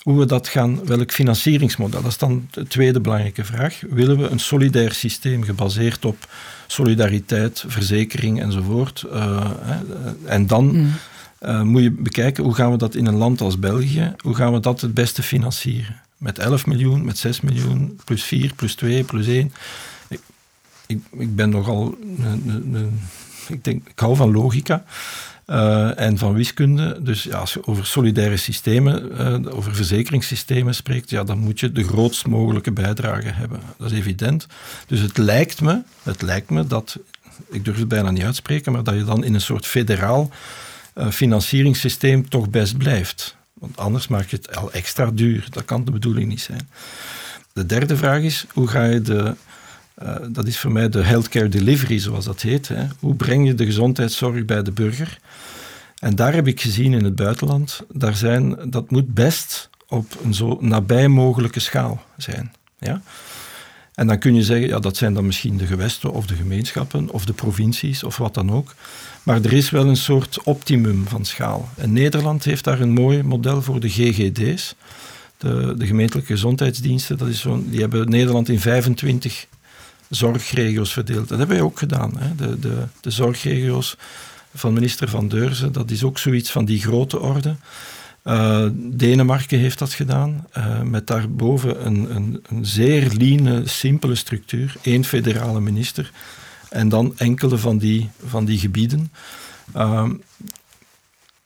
hoe 0.03 0.19
we 0.19 0.25
dat 0.25 0.47
gaan, 0.47 0.85
welk 0.85 1.11
financieringsmodel. 1.11 2.01
Dat 2.01 2.11
is 2.11 2.17
dan 2.17 2.47
de 2.51 2.67
tweede 2.67 2.99
belangrijke 2.99 3.45
vraag. 3.45 3.81
Willen 3.89 4.17
we 4.17 4.27
een 4.27 4.39
solidair 4.39 4.93
systeem 4.93 5.43
gebaseerd 5.43 6.05
op 6.05 6.27
solidariteit, 6.67 7.63
verzekering 7.67 8.41
enzovoort? 8.41 9.03
Uh, 9.13 9.51
en 10.25 10.47
dan 10.47 10.65
mm. 10.65 10.93
uh, 11.41 11.61
moet 11.61 11.81
je 11.81 11.91
bekijken 11.91 12.43
hoe 12.43 12.53
gaan 12.53 12.71
we 12.71 12.77
dat 12.77 12.95
in 12.95 13.05
een 13.05 13.15
land 13.15 13.41
als 13.41 13.59
België, 13.59 14.15
hoe 14.17 14.35
gaan 14.35 14.53
we 14.53 14.59
dat 14.59 14.81
het 14.81 14.93
beste 14.93 15.23
financieren? 15.23 16.01
Met 16.17 16.39
11 16.39 16.65
miljoen, 16.65 17.05
met 17.05 17.17
6 17.17 17.41
miljoen, 17.41 17.99
plus 18.05 18.23
4, 18.23 18.53
plus 18.55 18.75
2, 18.75 19.03
plus 19.03 19.27
1. 19.27 19.53
Ik, 20.07 20.19
ik, 20.87 20.99
ik 21.11 21.35
ben 21.35 21.49
nogal, 21.49 21.97
ik, 23.47 23.63
denk, 23.63 23.89
ik 23.89 23.99
hou 23.99 24.15
van 24.15 24.31
logica. 24.31 24.83
Uh, 25.47 25.99
en 25.99 26.17
van 26.17 26.33
wiskunde. 26.33 26.97
Dus 27.01 27.31
als 27.31 27.53
je 27.53 27.67
over 27.67 27.85
solidaire 27.85 28.37
systemen, 28.37 29.11
uh, 29.45 29.55
over 29.55 29.75
verzekeringssystemen 29.75 30.75
spreekt, 30.75 31.09
ja, 31.09 31.23
dan 31.23 31.37
moet 31.37 31.59
je 31.59 31.71
de 31.71 31.83
grootst 31.83 32.27
mogelijke 32.27 32.71
bijdrage 32.71 33.27
hebben. 33.27 33.59
Dat 33.77 33.91
is 33.91 33.97
evident. 33.97 34.47
Dus 34.87 34.99
het 34.99 35.17
lijkt 35.17 35.61
me, 35.61 35.81
het 36.03 36.21
lijkt 36.21 36.49
me 36.49 36.67
dat, 36.67 36.99
ik 37.49 37.65
durf 37.65 37.77
het 37.77 37.87
bijna 37.87 38.11
niet 38.11 38.23
uitspreken, 38.23 38.71
maar 38.71 38.83
dat 38.83 38.95
je 38.95 39.03
dan 39.03 39.23
in 39.23 39.33
een 39.33 39.41
soort 39.41 39.65
federaal 39.65 40.29
uh, 40.95 41.09
financieringssysteem 41.09 42.29
toch 42.29 42.49
best 42.49 42.77
blijft. 42.77 43.35
Want 43.53 43.77
anders 43.77 44.07
maak 44.07 44.29
je 44.29 44.35
het 44.35 44.55
al 44.55 44.71
extra 44.71 45.11
duur. 45.13 45.47
Dat 45.49 45.65
kan 45.65 45.85
de 45.85 45.91
bedoeling 45.91 46.29
niet 46.29 46.41
zijn. 46.41 46.69
De 47.53 47.65
derde 47.65 47.97
vraag 47.97 48.21
is, 48.21 48.45
hoe 48.53 48.67
ga 48.67 48.83
je 48.85 49.01
de 49.01 49.35
uh, 50.03 50.15
dat 50.29 50.47
is 50.47 50.59
voor 50.59 50.71
mij 50.71 50.89
de 50.89 51.03
healthcare 51.03 51.49
delivery, 51.49 51.99
zoals 51.99 52.25
dat 52.25 52.41
heet. 52.41 52.67
Hè. 52.67 52.87
Hoe 52.99 53.15
breng 53.15 53.47
je 53.47 53.55
de 53.55 53.65
gezondheidszorg 53.65 54.45
bij 54.45 54.63
de 54.63 54.71
burger? 54.71 55.17
En 55.99 56.15
daar 56.15 56.33
heb 56.33 56.47
ik 56.47 56.61
gezien 56.61 56.93
in 56.93 57.03
het 57.03 57.15
buitenland, 57.15 57.81
daar 57.91 58.15
zijn, 58.15 58.57
dat 58.69 58.91
moet 58.91 59.13
best 59.13 59.69
op 59.87 60.17
een 60.23 60.33
zo 60.33 60.57
nabij 60.61 61.07
mogelijke 61.07 61.59
schaal 61.59 62.03
zijn. 62.17 62.53
Ja? 62.79 63.01
En 63.93 64.07
dan 64.07 64.19
kun 64.19 64.35
je 64.35 64.43
zeggen, 64.43 64.67
ja, 64.67 64.79
dat 64.79 64.97
zijn 64.97 65.13
dan 65.13 65.25
misschien 65.25 65.57
de 65.57 65.65
gewesten 65.65 66.11
of 66.11 66.25
de 66.25 66.35
gemeenschappen 66.35 67.09
of 67.09 67.25
de 67.25 67.33
provincies 67.33 68.03
of 68.03 68.17
wat 68.17 68.33
dan 68.33 68.51
ook. 68.51 68.75
Maar 69.23 69.43
er 69.43 69.53
is 69.53 69.69
wel 69.69 69.85
een 69.85 69.97
soort 69.97 70.43
optimum 70.43 71.07
van 71.07 71.25
schaal. 71.25 71.69
En 71.77 71.93
Nederland 71.93 72.43
heeft 72.43 72.63
daar 72.63 72.79
een 72.79 72.93
mooi 72.93 73.23
model 73.23 73.61
voor 73.61 73.79
de 73.79 73.89
GGD's. 73.89 74.75
De, 75.37 75.73
de 75.77 75.85
gemeentelijke 75.85 76.33
gezondheidsdiensten, 76.33 77.17
dat 77.17 77.27
is 77.27 77.39
zo, 77.39 77.63
die 77.67 77.79
hebben 77.79 78.09
Nederland 78.09 78.49
in 78.49 78.59
25 78.59 79.47
zorgregio's 80.15 80.93
verdeeld. 80.93 81.27
Dat 81.29 81.37
hebben 81.37 81.57
wij 81.57 81.65
ook 81.65 81.79
gedaan. 81.79 82.17
Hè. 82.17 82.35
De, 82.35 82.59
de, 82.59 82.83
de 83.01 83.11
zorgregio's 83.11 83.97
van 84.53 84.73
minister 84.73 85.09
Van 85.09 85.27
Deurzen, 85.27 85.71
dat 85.71 85.91
is 85.91 86.03
ook 86.03 86.17
zoiets 86.17 86.51
van 86.51 86.65
die 86.65 86.79
grote 86.79 87.19
orde. 87.19 87.55
Uh, 88.23 88.67
Denemarken 88.73 89.59
heeft 89.59 89.79
dat 89.79 89.93
gedaan, 89.93 90.47
uh, 90.57 90.81
met 90.81 91.07
daarboven 91.07 91.85
een, 91.85 92.15
een, 92.15 92.43
een 92.49 92.65
zeer 92.65 93.11
lean, 93.17 93.67
simpele 93.67 94.15
structuur. 94.15 94.75
één 94.81 95.03
federale 95.03 95.59
minister 95.59 96.11
en 96.69 96.89
dan 96.89 97.13
enkele 97.17 97.57
van 97.57 97.77
die, 97.77 98.09
van 98.25 98.45
die 98.45 98.59
gebieden. 98.59 99.11
Uh, 99.75 100.09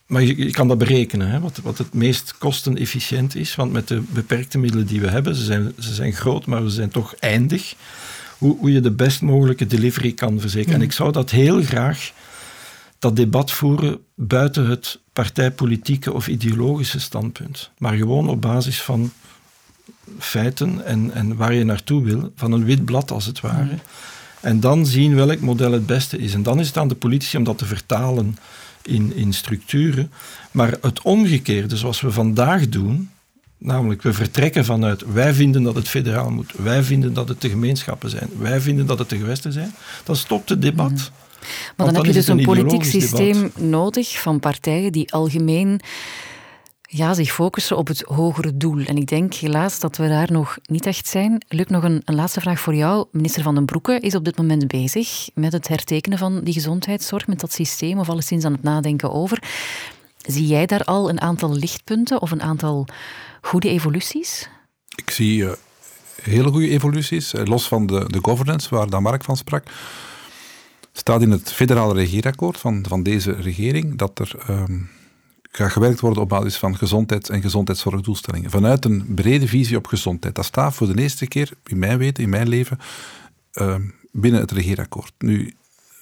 maar 0.05 0.21
je, 0.21 0.51
kan 0.51 0.67
dat 0.67 0.77
berekenen, 0.77 1.29
hè, 1.29 1.39
wat, 1.39 1.59
wat 1.63 1.77
het 1.77 1.93
meest 1.93 2.37
kostenefficiënt 2.37 3.35
is. 3.35 3.55
Want 3.55 3.71
met 3.71 3.87
de 3.87 4.01
beperkte 4.09 4.57
middelen 4.57 4.87
die 4.87 5.01
we 5.01 5.07
hebben, 5.07 5.35
ze 5.35 5.43
zijn, 5.43 5.73
ze 5.79 5.93
zijn 5.93 6.13
groot, 6.13 6.45
maar 6.45 6.63
we 6.63 6.69
zijn 6.69 6.89
toch 6.89 7.15
eindig 7.15 7.75
hoe, 8.37 8.57
hoe 8.57 8.71
je 8.71 8.79
de 8.79 8.91
best 8.91 9.21
mogelijke 9.21 9.67
delivery 9.67 10.13
kan 10.13 10.39
verzekeren. 10.39 10.75
En 10.75 10.81
ik 10.81 10.91
zou 10.91 11.11
dat 11.11 11.31
heel 11.31 11.63
graag, 11.63 12.11
dat 12.99 13.15
debat 13.15 13.51
voeren 13.51 13.99
buiten 14.15 14.69
het 14.69 14.99
partijpolitieke 15.13 16.13
of 16.13 16.27
ideologische 16.27 16.99
standpunt. 16.99 17.69
Maar 17.77 17.93
gewoon 17.93 18.29
op 18.29 18.41
basis 18.41 18.81
van 18.81 19.11
feiten 20.19 20.85
en, 20.85 21.13
en 21.13 21.35
waar 21.35 21.53
je 21.53 21.63
naartoe 21.63 22.03
wil, 22.03 22.31
van 22.35 22.51
een 22.51 22.65
wit 22.65 22.85
blad 22.85 23.11
als 23.11 23.25
het 23.25 23.39
ware. 23.39 23.77
En 24.41 24.59
dan 24.59 24.85
zien 24.85 25.15
welk 25.15 25.39
model 25.39 25.71
het 25.71 25.85
beste 25.85 26.17
is. 26.17 26.33
En 26.33 26.43
dan 26.43 26.59
is 26.59 26.67
het 26.67 26.77
aan 26.77 26.87
de 26.87 26.95
politici 26.95 27.37
om 27.37 27.43
dat 27.43 27.57
te 27.57 27.65
vertalen 27.65 28.37
in, 28.83 29.15
in 29.15 29.33
structuren. 29.33 30.11
Maar 30.51 30.77
het 30.81 31.01
omgekeerde, 31.01 31.77
zoals 31.77 32.01
we 32.01 32.11
vandaag 32.11 32.69
doen, 32.69 33.09
Namelijk, 33.57 34.01
we 34.01 34.13
vertrekken 34.13 34.65
vanuit 34.65 35.13
wij 35.13 35.33
vinden 35.33 35.63
dat 35.63 35.75
het 35.75 35.87
federaal 35.87 36.29
moet, 36.29 36.53
wij 36.57 36.83
vinden 36.83 37.13
dat 37.13 37.27
het 37.29 37.41
de 37.41 37.49
gemeenschappen 37.49 38.09
zijn, 38.09 38.29
wij 38.37 38.61
vinden 38.61 38.85
dat 38.85 38.99
het 38.99 39.09
de 39.09 39.17
gewesten 39.17 39.53
zijn. 39.53 39.75
Dan 40.03 40.15
stopt 40.15 40.49
het 40.49 40.61
debat. 40.61 40.91
Mhm. 40.91 41.01
Maar 41.75 41.85
dan, 41.85 41.95
heb 41.95 42.05
je 42.05 42.13
dus 42.13 42.27
een, 42.27 42.43
politiek 42.43 42.83
systeem 42.83 43.51
nodig 43.55 44.21
van 44.21 44.39
partijen 44.39 44.91
die 44.91 45.13
algemeen 45.13 45.79
ja, 46.81 47.13
zich 47.13 47.31
focussen 47.31 47.77
op 47.77 47.87
het 47.87 48.01
hogere 48.01 48.57
doel. 48.57 48.85
En 48.85 48.97
ik 48.97 49.07
denk 49.07 49.33
helaas 49.33 49.79
dat 49.79 49.97
we 49.97 50.07
daar 50.07 50.31
nog 50.31 50.57
niet 50.65 50.85
echt 50.85 51.07
zijn. 51.07 51.45
Luc, 51.47 51.65
nog 51.67 51.83
een, 51.83 52.01
een 52.05 52.15
laatste 52.15 52.41
vraag 52.41 52.59
voor 52.59 52.75
jou. 52.75 53.05
Minister 53.11 53.43
Van 53.43 53.55
den 53.55 53.65
Broeke 53.65 53.99
is 53.99 54.15
op 54.15 54.25
dit 54.25 54.37
moment 54.37 54.67
bezig 54.67 55.29
met 55.33 55.51
het 55.51 55.67
hertekenen 55.67 56.17
van 56.17 56.41
die 56.43 56.53
gezondheidszorg, 56.53 57.27
met 57.27 57.39
dat 57.39 57.53
systeem, 57.53 57.99
of 57.99 58.09
alleszins 58.09 58.45
aan 58.45 58.51
het 58.51 58.63
nadenken 58.63 59.11
over. 59.11 59.43
Zie 60.17 60.47
jij 60.47 60.65
daar 60.65 60.83
al 60.83 61.09
een 61.09 61.21
aantal 61.21 61.55
lichtpunten 61.55 62.21
of 62.21 62.31
een 62.31 62.41
aantal 62.41 62.87
goede 63.47 63.69
evoluties? 63.69 64.49
Ik 64.95 65.09
zie 65.09 65.41
uh, 65.41 65.51
hele 66.21 66.49
goede 66.49 66.69
evoluties. 66.69 67.33
Eh, 67.33 67.45
los 67.45 67.67
van 67.67 67.85
de, 67.85 68.05
de 68.07 68.19
governance, 68.21 68.75
waar 68.75 68.89
dan 68.89 69.01
Mark 69.01 69.23
van 69.23 69.37
sprak, 69.37 69.63
staat 70.91 71.21
in 71.21 71.31
het 71.31 71.51
federale 71.51 71.93
regeerakkoord 71.93 72.57
van, 72.57 72.85
van 72.87 73.03
deze 73.03 73.31
regering 73.31 73.97
dat 73.97 74.19
er 74.19 74.35
um, 74.49 74.89
gewerkt 75.51 75.99
worden 75.99 76.23
op 76.23 76.29
basis 76.29 76.57
van 76.57 76.77
gezondheids- 76.77 77.29
en 77.29 77.41
gezondheidszorgdoelstellingen. 77.41 78.49
Vanuit 78.49 78.85
een 78.85 79.05
brede 79.15 79.47
visie 79.47 79.77
op 79.77 79.87
gezondheid. 79.87 80.35
Dat 80.35 80.45
staat 80.45 80.73
voor 80.73 80.95
de 80.95 81.01
eerste 81.01 81.27
keer, 81.27 81.51
in 81.65 81.79
mijn 81.79 81.97
weten, 81.97 82.23
in 82.23 82.29
mijn 82.29 82.49
leven, 82.49 82.79
uh, 83.53 83.75
binnen 84.11 84.41
het 84.41 84.51
regeerakkoord. 84.51 85.11
Nu, 85.17 85.53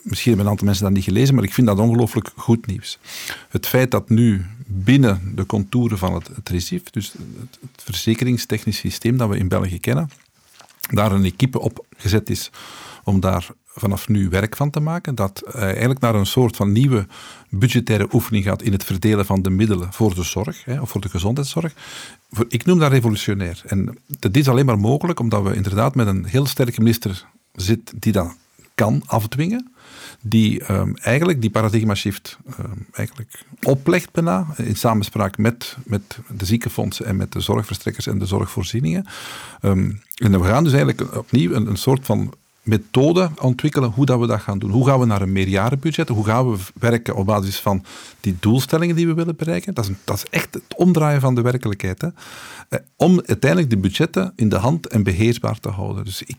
misschien 0.06 0.28
hebben 0.32 0.46
een 0.46 0.52
aantal 0.52 0.68
mensen 0.68 0.86
dat 0.86 0.94
niet 0.94 1.04
gelezen, 1.04 1.36
maar 1.36 1.44
ik 1.44 1.54
vind 1.54 1.68
dat 1.68 1.80
ongelooflijk 1.80 2.32
goed 2.36 2.65
nieuws. 2.65 3.00
Het 3.50 3.68
feit 3.68 3.91
dat 3.91 4.10
nu 4.10 4.46
binnen 4.65 5.32
de 5.36 5.46
contouren 5.46 5.98
van 5.98 6.13
het, 6.13 6.28
het 6.28 6.94
dus 6.94 7.12
het, 7.39 7.60
verzekeringstechnisch 7.84 8.78
systeem 8.78 9.18
dat 9.18 9.30
we 9.30 9.38
in 9.38 9.48
België 9.48 9.80
kennen, 9.80 10.10
daar 10.89 11.12
een 11.12 11.26
equipe 11.26 11.60
op 11.60 11.86
gezet 11.98 12.30
is 12.30 12.52
om 13.04 13.20
daar 13.20 13.48
vanaf 13.68 14.08
nu 14.08 14.30
werk 14.30 14.56
van 14.56 14.70
te 14.70 14.80
maken. 14.80 15.15
Dat 15.15 15.44
uh, 15.48 15.62
eigenlijk 15.62 16.00
naar 16.00 16.15
een 16.15 16.26
soort 16.26 16.56
van 16.56 16.72
nieuwe 16.72 17.08
budgettaire 17.50 18.08
oefening 18.12 18.44
gaat 18.46 18.62
in 18.62 18.72
het 18.72 18.84
verdelen 18.84 19.26
van 19.26 19.41
de 19.41 19.50
middelen 19.50 19.94
voor 19.94 20.15
de 20.15 20.24
zorg, 20.24 20.65
hè, 20.65 20.82
of 20.82 20.89
voor 20.89 21.02
de 21.02 21.10
gezondheidszorg. 21.10 21.74
Ik 22.48 22.65
noem 22.65 22.80
dat 22.80 22.91
revolutionair. 22.91 23.62
En 23.65 23.98
dat 24.20 24.36
is 24.36 24.50
alleen 24.50 24.65
maar 24.65 24.80
mogelijk 24.80 25.20
omdat 25.20 25.44
we 25.44 25.56
inderdaad 25.56 25.96
met 25.96 26.08
een 26.08 26.26
heel 26.26 26.46
sterke 26.46 26.82
minister 26.82 27.26
zitten 27.54 28.00
die 28.00 28.12
dat 28.12 28.36
kan 28.76 29.04
afdwingen 29.06 29.75
die 30.28 30.72
um, 30.72 30.96
eigenlijk 30.96 31.42
die 31.42 31.50
paradigma 31.50 31.96
shift 31.96 32.38
um, 32.60 32.88
eigenlijk 32.92 33.44
oplegt 33.64 34.12
bijna, 34.12 34.46
in 34.58 34.76
samenspraak 34.76 35.38
met, 35.38 35.78
met 35.84 36.20
de 36.38 36.46
ziekenfondsen 36.46 37.06
en 37.06 37.16
met 37.16 37.32
de 37.32 37.40
zorgverstrekkers 37.40 38.08
en 38.08 38.20
de 38.20 38.26
zorgvoorzieningen. 38.26 39.06
Um, 39.62 40.02
en 40.16 40.42
we 40.42 40.48
gaan 40.48 40.64
dus 40.64 40.74
eigenlijk 40.74 41.18
opnieuw 41.18 41.54
een, 41.54 41.68
een 41.68 41.78
soort 41.78 42.06
van 42.06 42.34
methode 42.66 43.30
ontwikkelen 43.42 43.90
hoe 43.90 44.06
dat 44.06 44.20
we 44.20 44.28
dat 44.28 44.42
gaan 44.42 44.60
doen. 44.60 44.72
Hoe 44.72 44.88
gaan 44.88 45.00
we 45.00 45.06
naar 45.06 45.22
een 45.22 45.32
meerjarenbudget? 45.32 46.10
Hoe 46.10 46.26
gaan 46.26 46.52
we 46.52 46.58
werken 46.74 47.16
op 47.16 47.26
basis 47.26 47.60
van 47.60 47.84
die 48.20 48.38
doelstellingen 48.40 48.96
die 48.96 49.08
we 49.08 49.14
willen 49.14 49.36
bereiken? 49.36 49.74
Dat 49.74 49.90
is, 49.90 49.96
dat 50.04 50.16
is 50.16 50.26
echt 50.30 50.54
het 50.54 50.76
omdraaien 50.76 51.22
van 51.22 51.36
de 51.36 51.42
werkelijkheid. 51.42 52.02
Hè? 52.02 52.08
Eh, 52.70 52.80
om 52.96 53.22
uiteindelijk 53.26 53.70
de 53.70 53.78
budgetten 53.78 54.34
in 54.36 54.50
de 54.50 54.58
hand 54.58 54.88
en 54.88 55.04
beheersbaar 55.04 55.60
te 55.60 55.70
houden. 55.70 56.06
Dus 56.06 56.24
ik, 56.24 56.38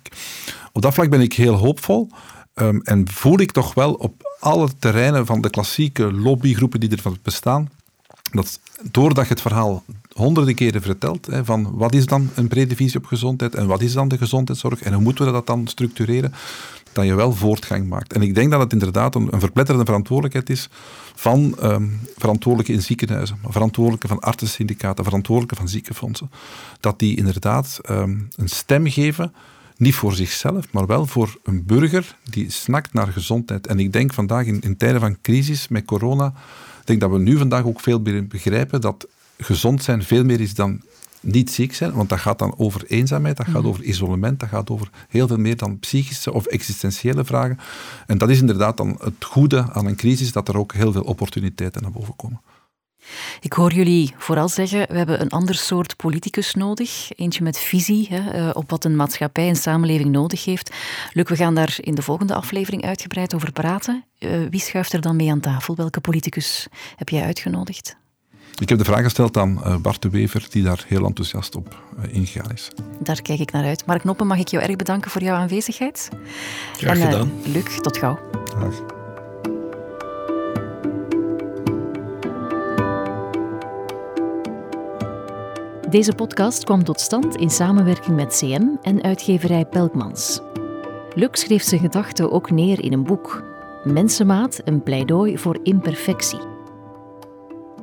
op 0.72 0.82
dat 0.82 0.94
vlak 0.94 1.10
ben 1.10 1.20
ik 1.20 1.32
heel 1.32 1.54
hoopvol. 1.54 2.10
Um, 2.60 2.80
en 2.84 3.08
voel 3.08 3.40
ik 3.40 3.52
toch 3.52 3.74
wel 3.74 3.92
op 3.92 4.36
alle 4.40 4.68
terreinen 4.78 5.26
van 5.26 5.40
de 5.40 5.50
klassieke 5.50 6.12
lobbygroepen 6.12 6.80
die 6.80 6.90
er 6.90 7.12
bestaan, 7.22 7.70
dat 8.32 8.60
doordat 8.90 9.24
je 9.24 9.30
het 9.30 9.40
verhaal 9.40 9.84
honderden 10.12 10.54
keren 10.54 10.82
vertelt, 10.82 11.26
hè, 11.26 11.44
van 11.44 11.76
wat 11.76 11.94
is 11.94 12.06
dan 12.06 12.30
een 12.34 12.48
brede 12.48 12.76
visie 12.76 12.98
op 12.98 13.06
gezondheid 13.06 13.54
en 13.54 13.66
wat 13.66 13.80
is 13.80 13.92
dan 13.92 14.08
de 14.08 14.18
gezondheidszorg 14.18 14.82
en 14.82 14.92
hoe 14.92 15.02
moeten 15.02 15.26
we 15.26 15.32
dat 15.32 15.46
dan 15.46 15.66
structureren, 15.66 16.32
dat 16.92 17.04
je 17.04 17.14
wel 17.14 17.32
voortgang 17.32 17.88
maakt. 17.88 18.12
En 18.12 18.22
ik 18.22 18.34
denk 18.34 18.50
dat 18.50 18.60
het 18.60 18.72
inderdaad 18.72 19.14
een, 19.14 19.28
verpletterende 19.30 19.86
verantwoordelijkheid 19.86 20.50
is 20.50 20.68
van 21.14 21.56
um, 21.62 22.00
verantwoordelijken 22.16 22.74
in 22.74 22.82
ziekenhuizen, 22.82 23.38
verantwoordelijken 23.48 24.08
van 24.08 24.20
artsensyndicaten, 24.20 25.04
verantwoordelijken 25.04 25.56
van 25.56 25.68
ziekenfondsen, 25.68 26.30
dat 26.80 26.98
die 26.98 27.16
inderdaad 27.16 27.78
um, 27.90 28.28
een 28.36 28.48
stem 28.48 28.86
geven 28.86 29.32
niet 29.76 29.94
voor 29.94 30.14
zichzelf, 30.14 30.72
maar 30.72 30.86
wel 30.86 31.06
voor 31.06 31.38
een 31.42 31.64
burger 31.64 32.16
die 32.30 32.50
snakt 32.50 32.92
naar 32.92 33.06
gezondheid. 33.06 33.66
En 33.66 33.78
ik 33.78 33.92
denk 33.92 34.12
vandaag 34.12 34.46
in, 34.46 34.60
in 34.60 34.76
tijden 34.76 35.00
van 35.00 35.20
crisis 35.22 35.68
met 35.68 35.84
corona, 35.84 36.26
ik 36.80 36.86
denk 36.86 37.00
dat 37.00 37.10
we 37.10 37.18
nu 37.18 37.36
vandaag 37.36 37.64
ook 37.64 37.80
veel 37.80 38.00
meer 38.00 38.26
begrijpen 38.26 38.80
dat 38.80 39.06
gezond 39.38 39.82
zijn 39.82 40.02
veel 40.02 40.24
meer 40.24 40.40
is 40.40 40.54
dan 40.54 40.80
niet 41.20 41.50
ziek 41.50 41.74
zijn, 41.74 41.92
want 41.92 42.08
dat 42.08 42.18
gaat 42.18 42.38
dan 42.38 42.54
over 42.58 42.84
eenzaamheid, 42.86 43.36
dat 43.36 43.46
gaat 43.46 43.62
mhm. 43.62 43.66
over 43.66 43.82
isolement, 43.82 44.40
dat 44.40 44.48
gaat 44.48 44.70
over 44.70 44.90
heel 45.08 45.26
veel 45.26 45.38
meer 45.38 45.56
dan 45.56 45.78
psychische 45.78 46.32
of 46.32 46.46
existentiële 46.46 47.24
vragen. 47.24 47.58
En 48.06 48.18
dat 48.18 48.30
is 48.30 48.40
inderdaad 48.40 48.76
dan 48.76 48.98
het 49.02 49.24
goede 49.24 49.72
aan 49.72 49.86
een 49.86 49.96
crisis, 49.96 50.32
dat 50.32 50.48
er 50.48 50.58
ook 50.58 50.72
heel 50.72 50.92
veel 50.92 51.02
opportuniteiten 51.02 51.82
naar 51.82 51.90
boven 51.90 52.16
komen. 52.16 52.40
Ik 53.40 53.52
hoor 53.52 53.72
jullie 53.72 54.14
vooral 54.16 54.48
zeggen, 54.48 54.86
we 54.88 54.96
hebben 54.96 55.20
een 55.20 55.30
ander 55.30 55.54
soort 55.54 55.96
politicus 55.96 56.54
nodig. 56.54 57.08
Eentje 57.16 57.42
met 57.42 57.58
visie 57.58 58.06
hè, 58.10 58.30
eh, 58.30 58.50
op 58.52 58.70
wat 58.70 58.84
een 58.84 58.96
maatschappij 58.96 59.48
en 59.48 59.56
samenleving 59.56 60.10
nodig 60.10 60.44
heeft. 60.44 60.74
Luc, 61.12 61.28
we 61.28 61.36
gaan 61.36 61.54
daar 61.54 61.76
in 61.80 61.94
de 61.94 62.02
volgende 62.02 62.34
aflevering 62.34 62.84
uitgebreid 62.84 63.34
over 63.34 63.52
praten. 63.52 64.04
Uh, 64.18 64.30
wie 64.50 64.60
schuift 64.60 64.92
er 64.92 65.00
dan 65.00 65.16
mee 65.16 65.30
aan 65.30 65.40
tafel? 65.40 65.76
Welke 65.76 66.00
politicus 66.00 66.66
heb 66.96 67.08
jij 67.08 67.22
uitgenodigd? 67.22 67.96
Ik 68.58 68.68
heb 68.68 68.78
de 68.78 68.84
vraag 68.84 69.02
gesteld 69.02 69.36
aan 69.36 69.60
uh, 69.64 69.76
Bart 69.76 70.02
de 70.02 70.10
Wever, 70.10 70.46
die 70.50 70.62
daar 70.62 70.84
heel 70.86 71.04
enthousiast 71.04 71.56
op 71.56 71.82
ingegaan 72.10 72.52
is. 72.52 72.70
Daar 73.00 73.22
kijk 73.22 73.38
ik 73.38 73.52
naar 73.52 73.64
uit. 73.64 73.86
Mark 73.86 74.04
Noppen, 74.04 74.26
mag 74.26 74.38
ik 74.38 74.48
jou 74.48 74.64
erg 74.64 74.76
bedanken 74.76 75.10
voor 75.10 75.22
jouw 75.22 75.36
aanwezigheid. 75.36 76.08
Graag 76.76 77.00
gedaan. 77.00 77.32
Luc, 77.44 77.80
tot 77.80 77.96
gauw. 77.96 78.18
Graag. 78.44 78.95
Deze 85.90 86.14
podcast 86.14 86.64
kwam 86.64 86.84
tot 86.84 87.00
stand 87.00 87.36
in 87.36 87.50
samenwerking 87.50 88.16
met 88.16 88.38
CM 88.38 88.66
en 88.82 89.02
uitgeverij 89.02 89.64
Pelkmans. 89.64 90.40
Luc 91.14 91.28
schreef 91.32 91.62
zijn 91.62 91.80
gedachten 91.80 92.32
ook 92.32 92.50
neer 92.50 92.84
in 92.84 92.92
een 92.92 93.04
boek. 93.04 93.44
Mensenmaat, 93.84 94.60
een 94.64 94.82
pleidooi 94.82 95.38
voor 95.38 95.58
imperfectie. 95.62 96.40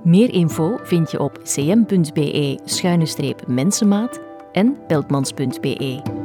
Meer 0.04 0.34
info 0.34 0.78
vind 0.84 1.12
je 1.12 1.20
op 1.20 1.40
cm.be-mensenmaat 1.44 4.20
en 4.52 4.78
pelkmans.be. 4.88 6.23